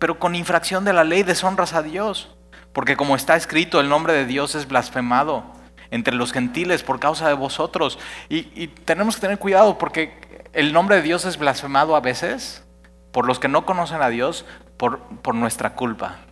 [0.00, 2.34] pero con infracción de la ley deshonras a Dios.
[2.72, 5.44] Porque como está escrito, el nombre de Dios es blasfemado
[5.92, 8.00] entre los gentiles por causa de vosotros.
[8.28, 12.64] Y, tenemos que tener cuidado porque el nombre de Dios es blasfemado a veces
[13.12, 14.44] por los que no conocen a Dios
[14.76, 16.25] por, por nuestra culpa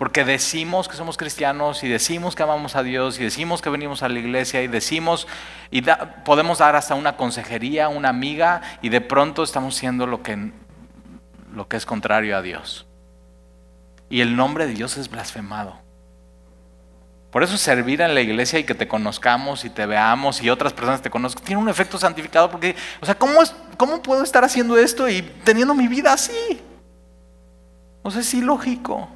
[0.00, 4.02] porque decimos que somos cristianos y decimos que amamos a Dios y decimos que venimos
[4.02, 5.28] a la iglesia y decimos
[5.70, 5.82] y
[6.24, 10.52] podemos dar hasta una consejería, una amiga y de pronto estamos siendo lo que,
[11.52, 12.86] lo que es contrario a Dios.
[14.08, 15.76] Y el nombre de Dios es blasfemado.
[17.30, 20.72] Por eso servir en la iglesia y que te conozcamos y te veamos y otras
[20.72, 24.44] personas te conozcan tiene un efecto santificado porque, o sea, ¿cómo, es, cómo puedo estar
[24.44, 26.62] haciendo esto y teniendo mi vida así?
[28.00, 29.10] O sea, es ilógico.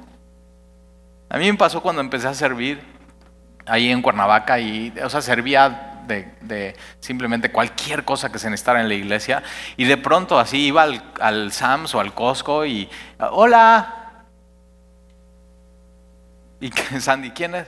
[1.29, 2.81] A mí me pasó cuando empecé a servir
[3.65, 8.87] ahí en Cuernavaca y, o sea, servía de, simplemente cualquier cosa que se necesitara en
[8.87, 9.41] la iglesia
[9.75, 10.85] y de pronto así iba
[11.19, 14.23] al, Sams o al Costco y, hola.
[16.59, 17.67] ¿Y Sandy quién es?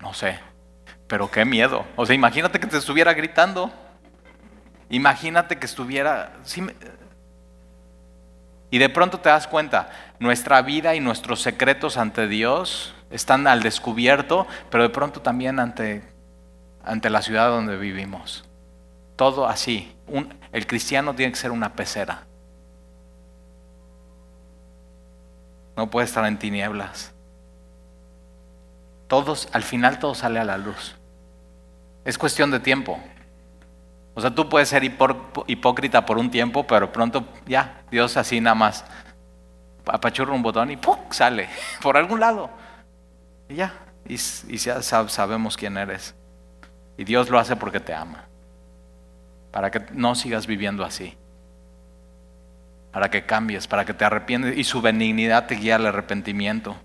[0.00, 0.38] No sé,
[1.06, 1.84] pero qué miedo.
[1.96, 3.72] O sea, imagínate que te estuviera gritando.
[4.90, 6.34] Imagínate que estuviera...
[8.70, 9.90] Y de pronto te das cuenta,
[10.22, 16.04] nuestra vida y nuestros secretos ante Dios están al descubierto, pero de pronto también ante,
[16.84, 18.44] ante la ciudad donde vivimos.
[19.16, 19.92] Todo así.
[20.52, 22.22] el cristiano tiene que ser una pecera.
[25.76, 27.12] No puede estar en tinieblas.
[29.08, 30.94] Todos, al final todo sale a la luz.
[32.04, 33.00] Es cuestión de tiempo.
[34.14, 38.54] O sea, tú puedes ser hipócrita por un tiempo, pero pronto ya, Dios así nada
[38.54, 38.84] más
[39.86, 40.96] apachurra un botón y ¡pum!
[41.10, 41.48] sale
[41.82, 42.50] por algún lado.
[43.48, 43.74] Y ya,
[44.06, 46.14] y, ya sabemos quién eres.
[46.96, 48.26] Y Dios lo hace porque te ama.
[49.50, 51.16] Para que no sigas viviendo así.
[52.92, 56.76] Para que cambies, para que te arrepientes y su benignidad te guía al arrepentimiento.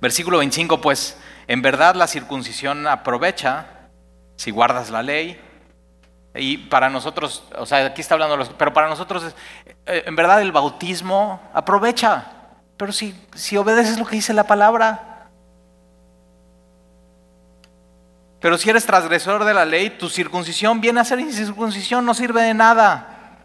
[0.00, 3.66] Versículo 25, pues en verdad la circuncisión aprovecha
[4.36, 5.40] si guardas la ley
[6.34, 9.34] y para nosotros, o sea, aquí está hablando, pero para nosotros,
[9.86, 12.26] eh, en verdad el bautismo aprovecha.
[12.76, 15.28] Pero si, si obedeces lo que dice la palabra.
[18.40, 22.42] Pero si eres transgresor de la ley, tu circuncisión viene a ser incircuncisión, no sirve
[22.42, 23.38] de nada.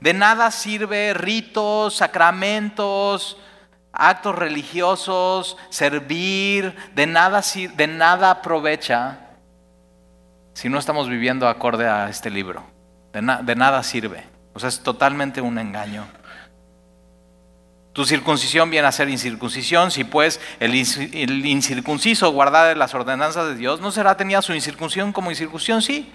[0.00, 3.36] De nada sirve ritos, sacramentos,
[3.92, 7.42] actos religiosos, servir, de nada,
[7.74, 9.29] de nada aprovecha
[10.54, 12.64] si no estamos viviendo acorde a este libro.
[13.12, 14.24] De, nada sirve.
[14.52, 16.06] O sea, es totalmente un engaño.
[17.92, 23.80] Tu circuncisión viene a ser incircuncisión, si pues el, incircunciso guardar las ordenanzas de Dios,
[23.80, 25.82] ¿no será tenía su incircuncisión como incircuncisión?
[25.82, 26.12] Sí.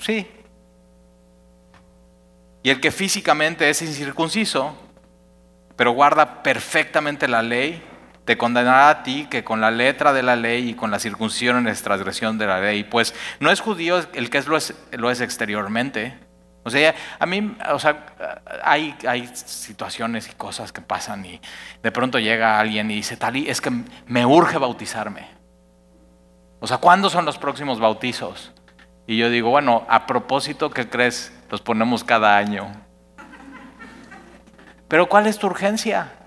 [0.00, 0.26] Sí.
[2.62, 4.74] Y el que físicamente es incircunciso,
[5.76, 7.82] pero guarda perfectamente la ley,
[8.30, 11.66] te condenará a ti que con la letra de la ley y con la circuncisión
[11.66, 12.84] en transgresión de la ley.
[12.84, 16.16] Pues no es judío el que es lo, es, exteriormente.
[16.62, 18.06] O sea, a mí, o sea,
[18.62, 21.40] hay, hay situaciones y cosas que pasan y
[21.82, 23.72] de pronto llega alguien y dice, Tali, es que
[24.06, 25.26] me urge bautizarme.
[26.60, 28.52] O sea, ¿cuándo son los próximos bautizos?
[29.08, 31.36] Y yo digo, bueno, a propósito, ¿qué crees?
[31.50, 32.70] Los ponemos cada año.
[34.86, 36.19] Pero ¿cuál es tu urgencia?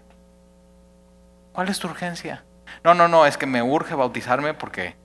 [1.53, 2.43] ¿Cuál es tu urgencia?
[2.83, 4.95] No, no, no, es que me urge bautizarme porque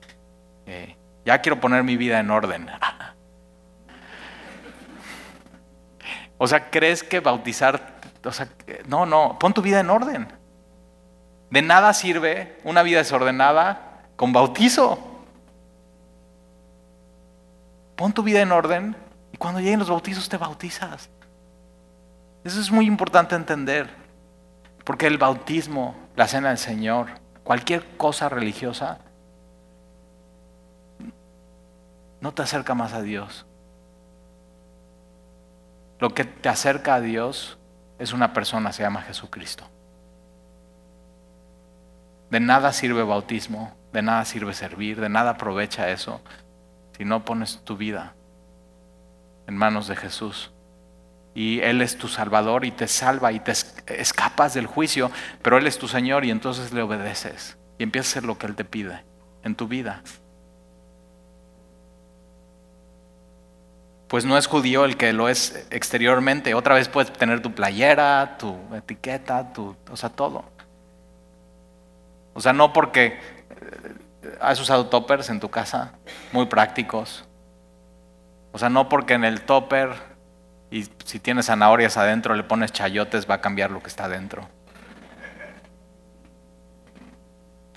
[0.66, 2.68] eh, ya quiero poner mi vida en orden.
[6.40, 7.98] O sea, ¿crees que bautizar...
[8.24, 8.48] O sea,
[8.86, 10.28] no, no, pon tu vida en orden.
[11.50, 15.24] De nada sirve una vida desordenada con bautizo.
[17.96, 18.94] Pon tu vida en orden
[19.32, 21.10] y cuando lleguen los bautizos te bautizas.
[22.44, 23.90] Eso es muy importante entender.
[24.88, 27.08] Porque el bautismo, la cena del Señor,
[27.44, 29.00] cualquier cosa religiosa,
[32.22, 33.44] no te acerca más a Dios.
[35.98, 37.58] Lo que te acerca a Dios
[37.98, 39.64] es una persona, se llama Jesucristo.
[42.30, 46.22] De nada sirve bautismo, de nada sirve servir, de nada aprovecha eso
[46.96, 48.14] si no pones tu vida
[49.46, 50.50] en manos de Jesús
[51.38, 53.52] y Él es tu Salvador y te salva y te
[53.86, 58.12] escapas del juicio, pero Él es tu Señor y entonces le obedeces y empiezas a
[58.18, 59.04] hacer lo que Él te pide
[59.44, 60.02] en tu vida.
[64.08, 66.54] Pues no es judío el que lo es exteriormente.
[66.54, 70.44] Otra vez puedes tener tu playera, tu etiqueta, tu, o sea, todo.
[72.34, 73.18] O sea, no porque eh,
[74.40, 75.92] has usado toppers en tu casa,
[76.32, 77.28] muy prácticos.
[78.50, 80.07] O sea, no porque en el topper
[80.70, 84.48] y si tienes zanahorias adentro, le pones chayotes, va a cambiar lo que está adentro.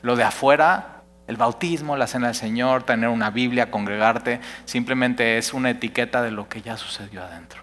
[0.01, 5.53] Lo de afuera, el bautismo, la cena del Señor, tener una Biblia, congregarte, simplemente es
[5.53, 7.61] una etiqueta de lo que ya sucedió adentro.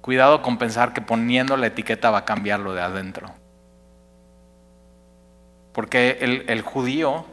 [0.00, 3.34] Cuidado con pensar que poniendo la etiqueta va a cambiarlo de adentro.
[5.72, 7.26] Porque el, judío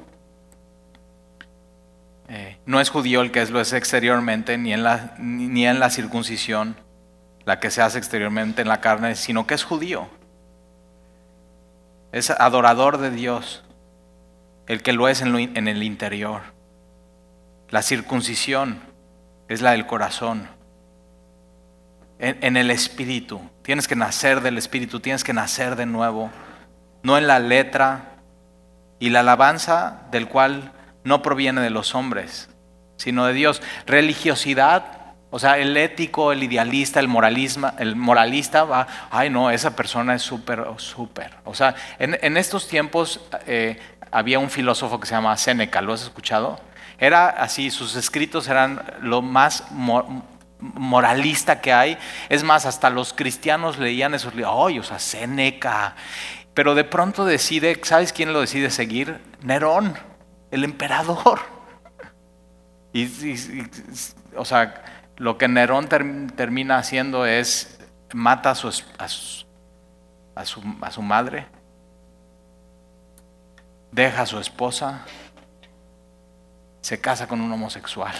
[2.29, 5.79] eh, no es judío el que es lo es exteriormente, ni en, la, ni en
[5.79, 6.75] la circuncisión,
[7.45, 10.09] la que se hace exteriormente en la carne, sino que es judío.
[12.11, 13.63] Es adorador de Dios,
[14.67, 16.41] el que lo es en, el interior.
[17.69, 18.81] La circuncisión
[19.47, 20.49] es la del corazón,
[22.19, 23.41] en, en el espíritu.
[23.61, 26.29] Tienes que nacer del espíritu, tienes que nacer de nuevo,
[27.03, 28.17] no en la letra,
[28.99, 30.71] y la alabanza del cual
[31.07, 32.49] no proviene de los hombres,
[32.97, 33.61] sino de Dios.
[33.85, 39.75] Religiosidad, o sea, el ético, el idealista, el moralismo, el moralista va, ay no, esa
[39.75, 41.31] persona es súper, súper.
[41.45, 43.79] O sea, en, estos tiempos eh,
[44.11, 46.59] había un filósofo que se llama Séneca, ¿lo has escuchado?
[46.99, 49.65] Era así, sus escritos eran lo más
[50.59, 51.97] moralista que hay.
[52.27, 55.95] Es más, hasta los cristianos leían esos libros, ay, o sea, Séneca.
[56.53, 59.19] Pero de pronto decide, ¿sabes quién lo decide seguir?
[59.41, 59.95] Nerón,
[60.51, 61.39] el emperador.
[62.93, 63.07] Y,
[64.35, 64.83] o sea,
[65.17, 67.79] lo que Nerón termina haciendo es
[68.13, 68.67] mata a su,
[68.97, 69.45] a su,
[70.81, 71.47] a su madre,
[73.91, 75.05] deja a su esposa,
[76.81, 78.15] se casa con un homosexual.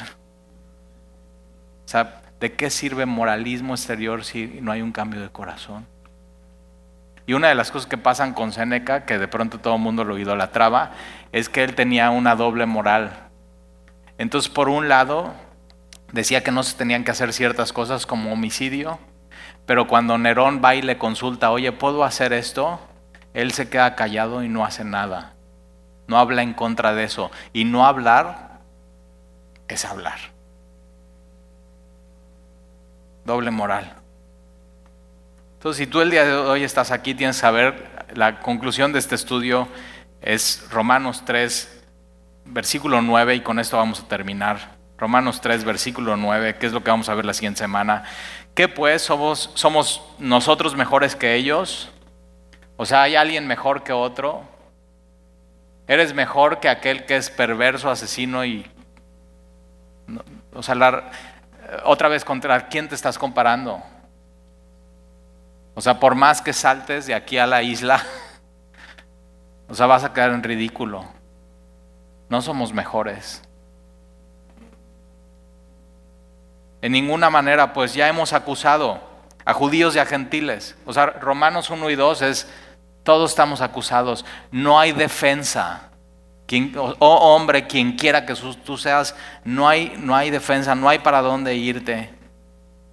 [1.86, 5.88] O sea, ¿de qué sirve moralismo exterior si no hay un cambio de corazón?
[7.28, 10.06] Y una de las cosas que pasan con Seneca, que de pronto todo el mundo
[10.06, 10.92] lo idolatraba,
[11.34, 13.28] es que él tenía una doble moral.
[14.18, 15.34] Entonces, por un lado,
[16.14, 18.98] decía que no se tenían que hacer ciertas cosas como homicidio,
[19.66, 22.80] pero cuando Nerón va y le consulta, oye, ¿puedo hacer esto?
[23.34, 25.34] Él se queda callado y no hace nada.
[26.08, 27.30] No habla en contra de eso.
[27.52, 28.62] Y no hablar
[29.68, 30.18] es hablar.
[33.26, 33.97] Doble moral.
[35.58, 39.00] Entonces, si tú el día de hoy estás aquí, tienes que saber, la conclusión de
[39.00, 39.68] este estudio
[40.22, 41.84] es Romanos 3,
[42.46, 44.78] versículo 9, y con esto vamos a terminar.
[45.00, 48.04] Romanos 3, versículo 9, que es lo que vamos a ver la siguiente semana.
[48.54, 49.02] ¿Qué pues?
[49.02, 51.90] ¿Somos, somos nosotros mejores que ellos?
[52.76, 54.44] O sea, ¿hay alguien mejor que otro?
[55.88, 58.64] ¿Eres mejor que aquel que es perverso, asesino y...
[60.54, 61.12] O sea,
[61.84, 63.84] otra vez contra quién te estás comparando?
[65.78, 68.04] O sea, por más que saltes de aquí a la isla,
[69.70, 71.06] o sea, vas a quedar en ridículo.
[72.30, 73.44] No somos mejores.
[76.82, 79.00] En ninguna manera, pues ya hemos acusado
[79.46, 80.76] a judíos y a gentiles.
[80.84, 82.50] O sea, Romanos 1 y 2 es,
[83.04, 84.26] todos estamos acusados.
[84.50, 85.92] No hay defensa.
[86.98, 88.34] oh hombre, quien quiera que
[88.66, 92.17] tú seas, no hay, no hay defensa, no hay para dónde irte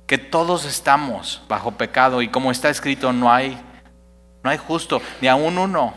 [0.06, 3.60] que todos estamos bajo pecado y como está escrito no hay
[4.44, 5.94] no hay justo ni aún uno.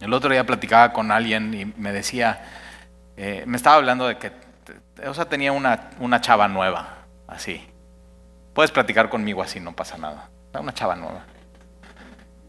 [0.00, 2.40] El otro día platicaba con alguien y me decía,
[3.16, 4.32] eh, me estaba hablando de que,
[5.06, 7.68] o sea, tenía una, una chava nueva, así.
[8.54, 10.30] Puedes platicar conmigo así, no pasa nada.
[10.54, 11.24] Una chava nueva.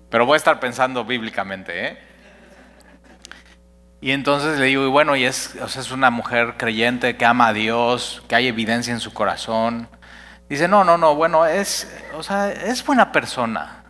[0.09, 2.08] Pero voy a estar pensando bíblicamente, ¿eh?
[4.01, 7.53] Y entonces le digo, y bueno, y es, es una mujer creyente que ama a
[7.53, 9.89] Dios, que hay evidencia en su corazón.
[10.47, 13.83] Dice, no, no, no, bueno, es, o sea, es buena persona.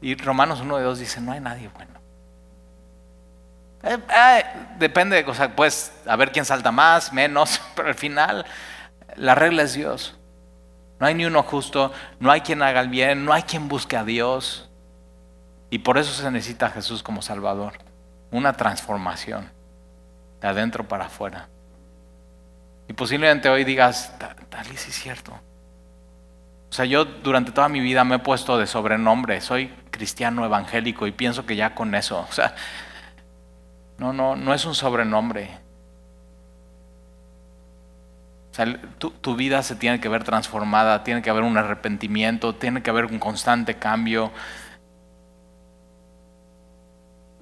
[0.00, 1.92] Y Romanos 1 de 2 dice, no hay nadie bueno.
[3.82, 4.44] Eh, eh,
[4.78, 8.46] depende, o sea, pues a ver quién salta más, menos, pero al final
[9.16, 10.16] la regla es Dios.
[10.98, 13.96] No hay ni uno justo, no hay quien haga el bien, no hay quien busque
[13.96, 14.70] a Dios.
[15.70, 17.74] Y por eso se necesita a Jesús como Salvador.
[18.30, 19.50] Una transformación
[20.40, 21.48] de adentro para afuera.
[22.88, 25.32] Y posiblemente hoy digas, tal vez es cierto.
[26.70, 31.06] O sea, yo durante toda mi vida me he puesto de sobrenombre, soy cristiano evangélico
[31.06, 32.54] y pienso que ya con eso, o sea,
[33.98, 35.58] no, no, no es un sobrenombre,
[38.56, 42.88] sea, tu, vida se tiene que ver transformada, tiene que haber un arrepentimiento, tiene que
[42.88, 44.32] haber un constante cambio.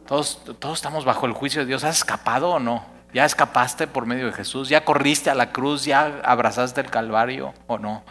[0.07, 1.85] Todos, todos estamos bajo el juicio de Dios.
[1.85, 2.85] ¿Has escapado o no?
[3.13, 4.69] ¿Ya escapaste por medio de Jesús?
[4.69, 5.85] ¿Ya corriste a la cruz?
[5.85, 8.03] ¿Ya abrazaste el Calvario o no?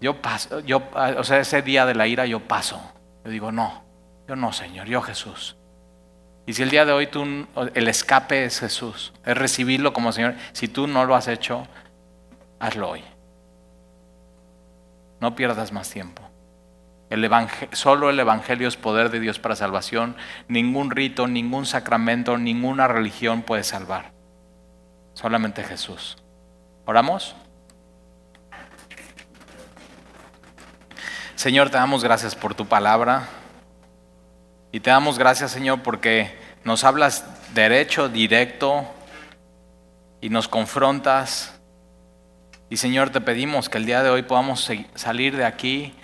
[0.00, 0.82] Yo paso, yo,
[1.16, 2.80] o sea, ese día de la ira yo paso.
[3.24, 3.82] Yo digo, no,
[4.28, 5.56] yo no, Señor, yo Jesús.
[6.46, 10.34] Y si el día de hoy tú, el escape es Jesús, es recibirlo como Señor,
[10.52, 11.66] si tú no lo has hecho,
[12.60, 13.04] hazlo hoy.
[15.20, 16.22] No pierdas más tiempo.
[17.08, 17.30] El
[17.72, 20.16] solo el Evangelio es poder de Dios para salvación.
[20.48, 24.12] Ningún rito, ningún sacramento, ninguna religión puede salvar.
[25.12, 26.16] Solamente Jesús.
[26.86, 27.36] ¿Oramos?
[31.36, 33.28] Señor, te damos gracias por tu palabra.
[34.74, 38.84] Y te damos gracias, Señor, porque nos hablas derecho, directo,
[40.20, 41.60] y nos confrontas.
[42.68, 45.94] Y Señor, te pedimos que el día de hoy podamos salir de aquí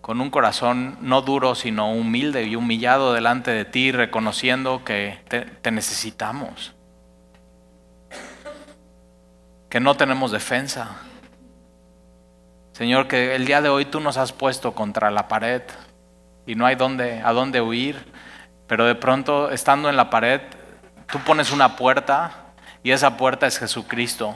[0.00, 5.70] con un corazón no duro, sino humilde y humillado delante de ti, reconociendo que te,
[5.70, 6.72] necesitamos,
[9.68, 11.02] que no tenemos defensa.
[12.72, 15.60] Señor, que el día de hoy tú nos has puesto contra la pared
[16.50, 18.12] y no hay dónde, a dónde huir,
[18.66, 20.40] pero de pronto estando en la pared,
[21.06, 22.32] tú pones una puerta
[22.82, 24.34] y esa puerta es Jesucristo.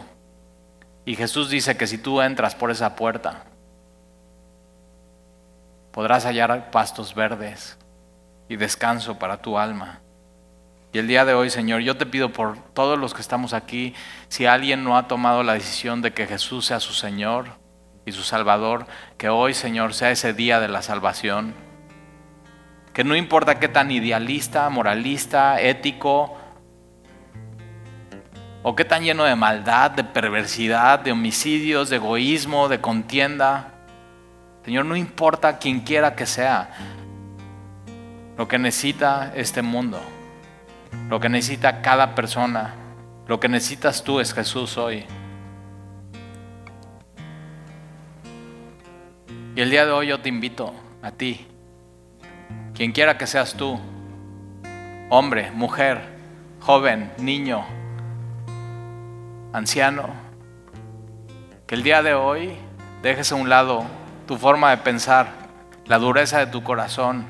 [1.05, 3.43] Y Jesús dice que si tú entras por esa puerta,
[5.91, 7.77] podrás hallar pastos verdes
[8.49, 9.99] y descanso para tu alma.
[10.93, 13.93] Y el día de hoy, Señor, yo te pido por todos los que estamos aquí,
[14.29, 17.47] si alguien no ha tomado la decisión de que Jesús sea su Señor
[18.07, 18.87] y su Salvador,
[19.19, 21.64] que hoy, Señor, sea ese día de la salvación.
[22.95, 26.37] Que no importa qué tan idealista, moralista, ético,
[28.63, 33.75] o qué tan lleno de maldad, de perversidad, de homicidios, de egoísmo, de contienda,
[34.65, 36.71] Señor, no importa quien quiera que sea,
[38.39, 40.01] lo que necesita este mundo,
[41.11, 42.75] lo que necesita cada persona,
[43.29, 45.05] lo que necesitas tú es Jesús hoy.
[49.55, 50.73] Y el día de hoy yo te invito
[51.03, 51.47] a ti,
[52.75, 53.79] quien quiera que seas tú,
[55.09, 56.01] hombre, mujer,
[56.61, 57.65] joven, niño,
[59.53, 60.09] anciano,
[61.67, 62.57] que el día de hoy
[63.03, 63.85] dejes a un lado
[64.27, 65.29] tu forma de pensar,
[65.87, 67.27] la dureza de tu corazón.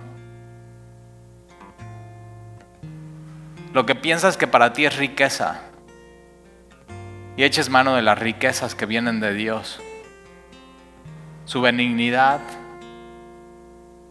[3.75, 5.61] Lo que piensas que para ti es riqueza
[7.37, 9.81] y eches mano de las riquezas que vienen de Dios.
[11.45, 12.41] Su benignidad,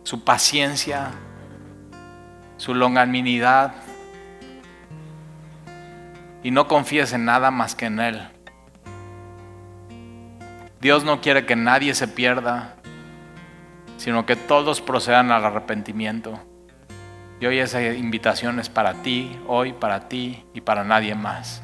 [0.04, 1.12] su paciencia,
[2.58, 3.74] su longanimidad.
[6.44, 8.22] Y no confíes en nada más que en Él.
[10.82, 12.76] Dios no quiere que nadie se pierda,
[13.96, 16.38] sino que todos procedan al arrepentimiento.
[17.40, 21.64] Y hoy esa invitación es para ti, hoy para ti y para nadie más.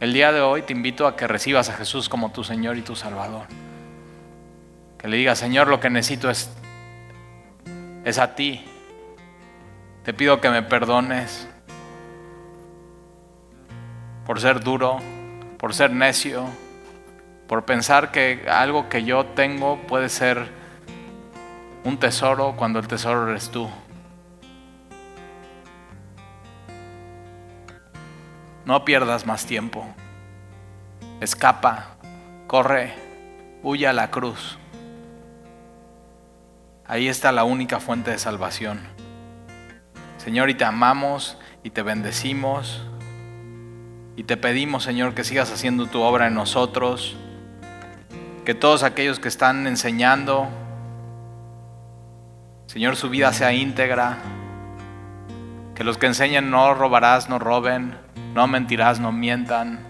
[0.00, 2.82] El día de hoy te invito a que recibas a Jesús como tu Señor y
[2.82, 3.46] tu Salvador.
[4.98, 6.50] Que le digas, Señor, lo que necesito es,
[8.04, 8.64] es a ti.
[10.02, 11.48] Te pido que me perdones
[14.26, 14.98] por ser duro,
[15.58, 16.46] por ser necio,
[17.46, 20.48] por pensar que algo que yo tengo puede ser
[21.84, 23.68] un tesoro cuando el tesoro eres tú.
[28.66, 29.86] No pierdas más tiempo.
[31.20, 31.96] Escapa,
[32.46, 32.92] corre,
[33.62, 34.58] huye a la cruz.
[36.88, 38.80] Ahí está la única fuente de salvación.
[40.16, 42.86] Señor, y te amamos y te bendecimos.
[44.16, 47.16] Y te pedimos, Señor, que sigas haciendo tu obra en nosotros
[48.48, 50.48] que todos aquellos que están enseñando,
[52.64, 54.16] Señor, su vida sea íntegra.
[55.74, 57.94] Que los que enseñen no robarás, no roben,
[58.32, 59.80] no mentirás, no mientan.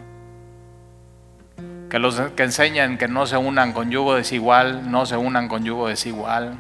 [1.89, 5.63] Que los que enseñan que no se unan con yugo desigual, no se unan con
[5.63, 6.59] yugo desigual.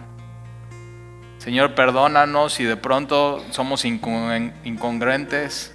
[1.48, 5.74] Señor, perdónanos si de pronto somos incongruentes,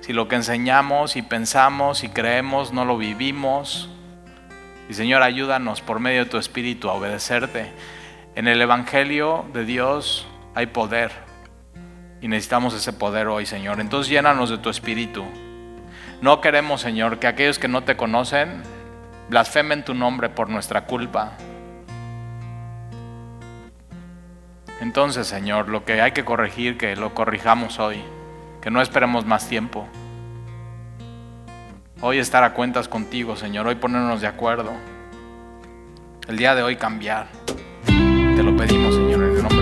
[0.00, 3.88] si lo que enseñamos y pensamos y creemos no lo vivimos.
[4.88, 7.70] Y Señor, ayúdanos por medio de tu Espíritu a obedecerte.
[8.34, 10.26] En el Evangelio de Dios
[10.56, 11.12] hay poder
[12.20, 13.78] y necesitamos ese poder hoy, Señor.
[13.78, 15.24] Entonces llénanos de tu Espíritu.
[16.20, 18.60] No queremos, Señor, que aquellos que no te conocen
[19.28, 21.36] blasfemen tu nombre por nuestra culpa.
[24.80, 28.02] Entonces, Señor, lo que hay que corregir, que lo corrijamos hoy,
[28.60, 29.86] que no esperemos más tiempo.
[32.02, 33.66] Hoy estar a cuentas contigo, Señor.
[33.66, 34.72] Hoy ponernos de acuerdo.
[36.28, 37.28] El día de hoy cambiar.
[37.86, 39.55] Te lo pedimos, Señor.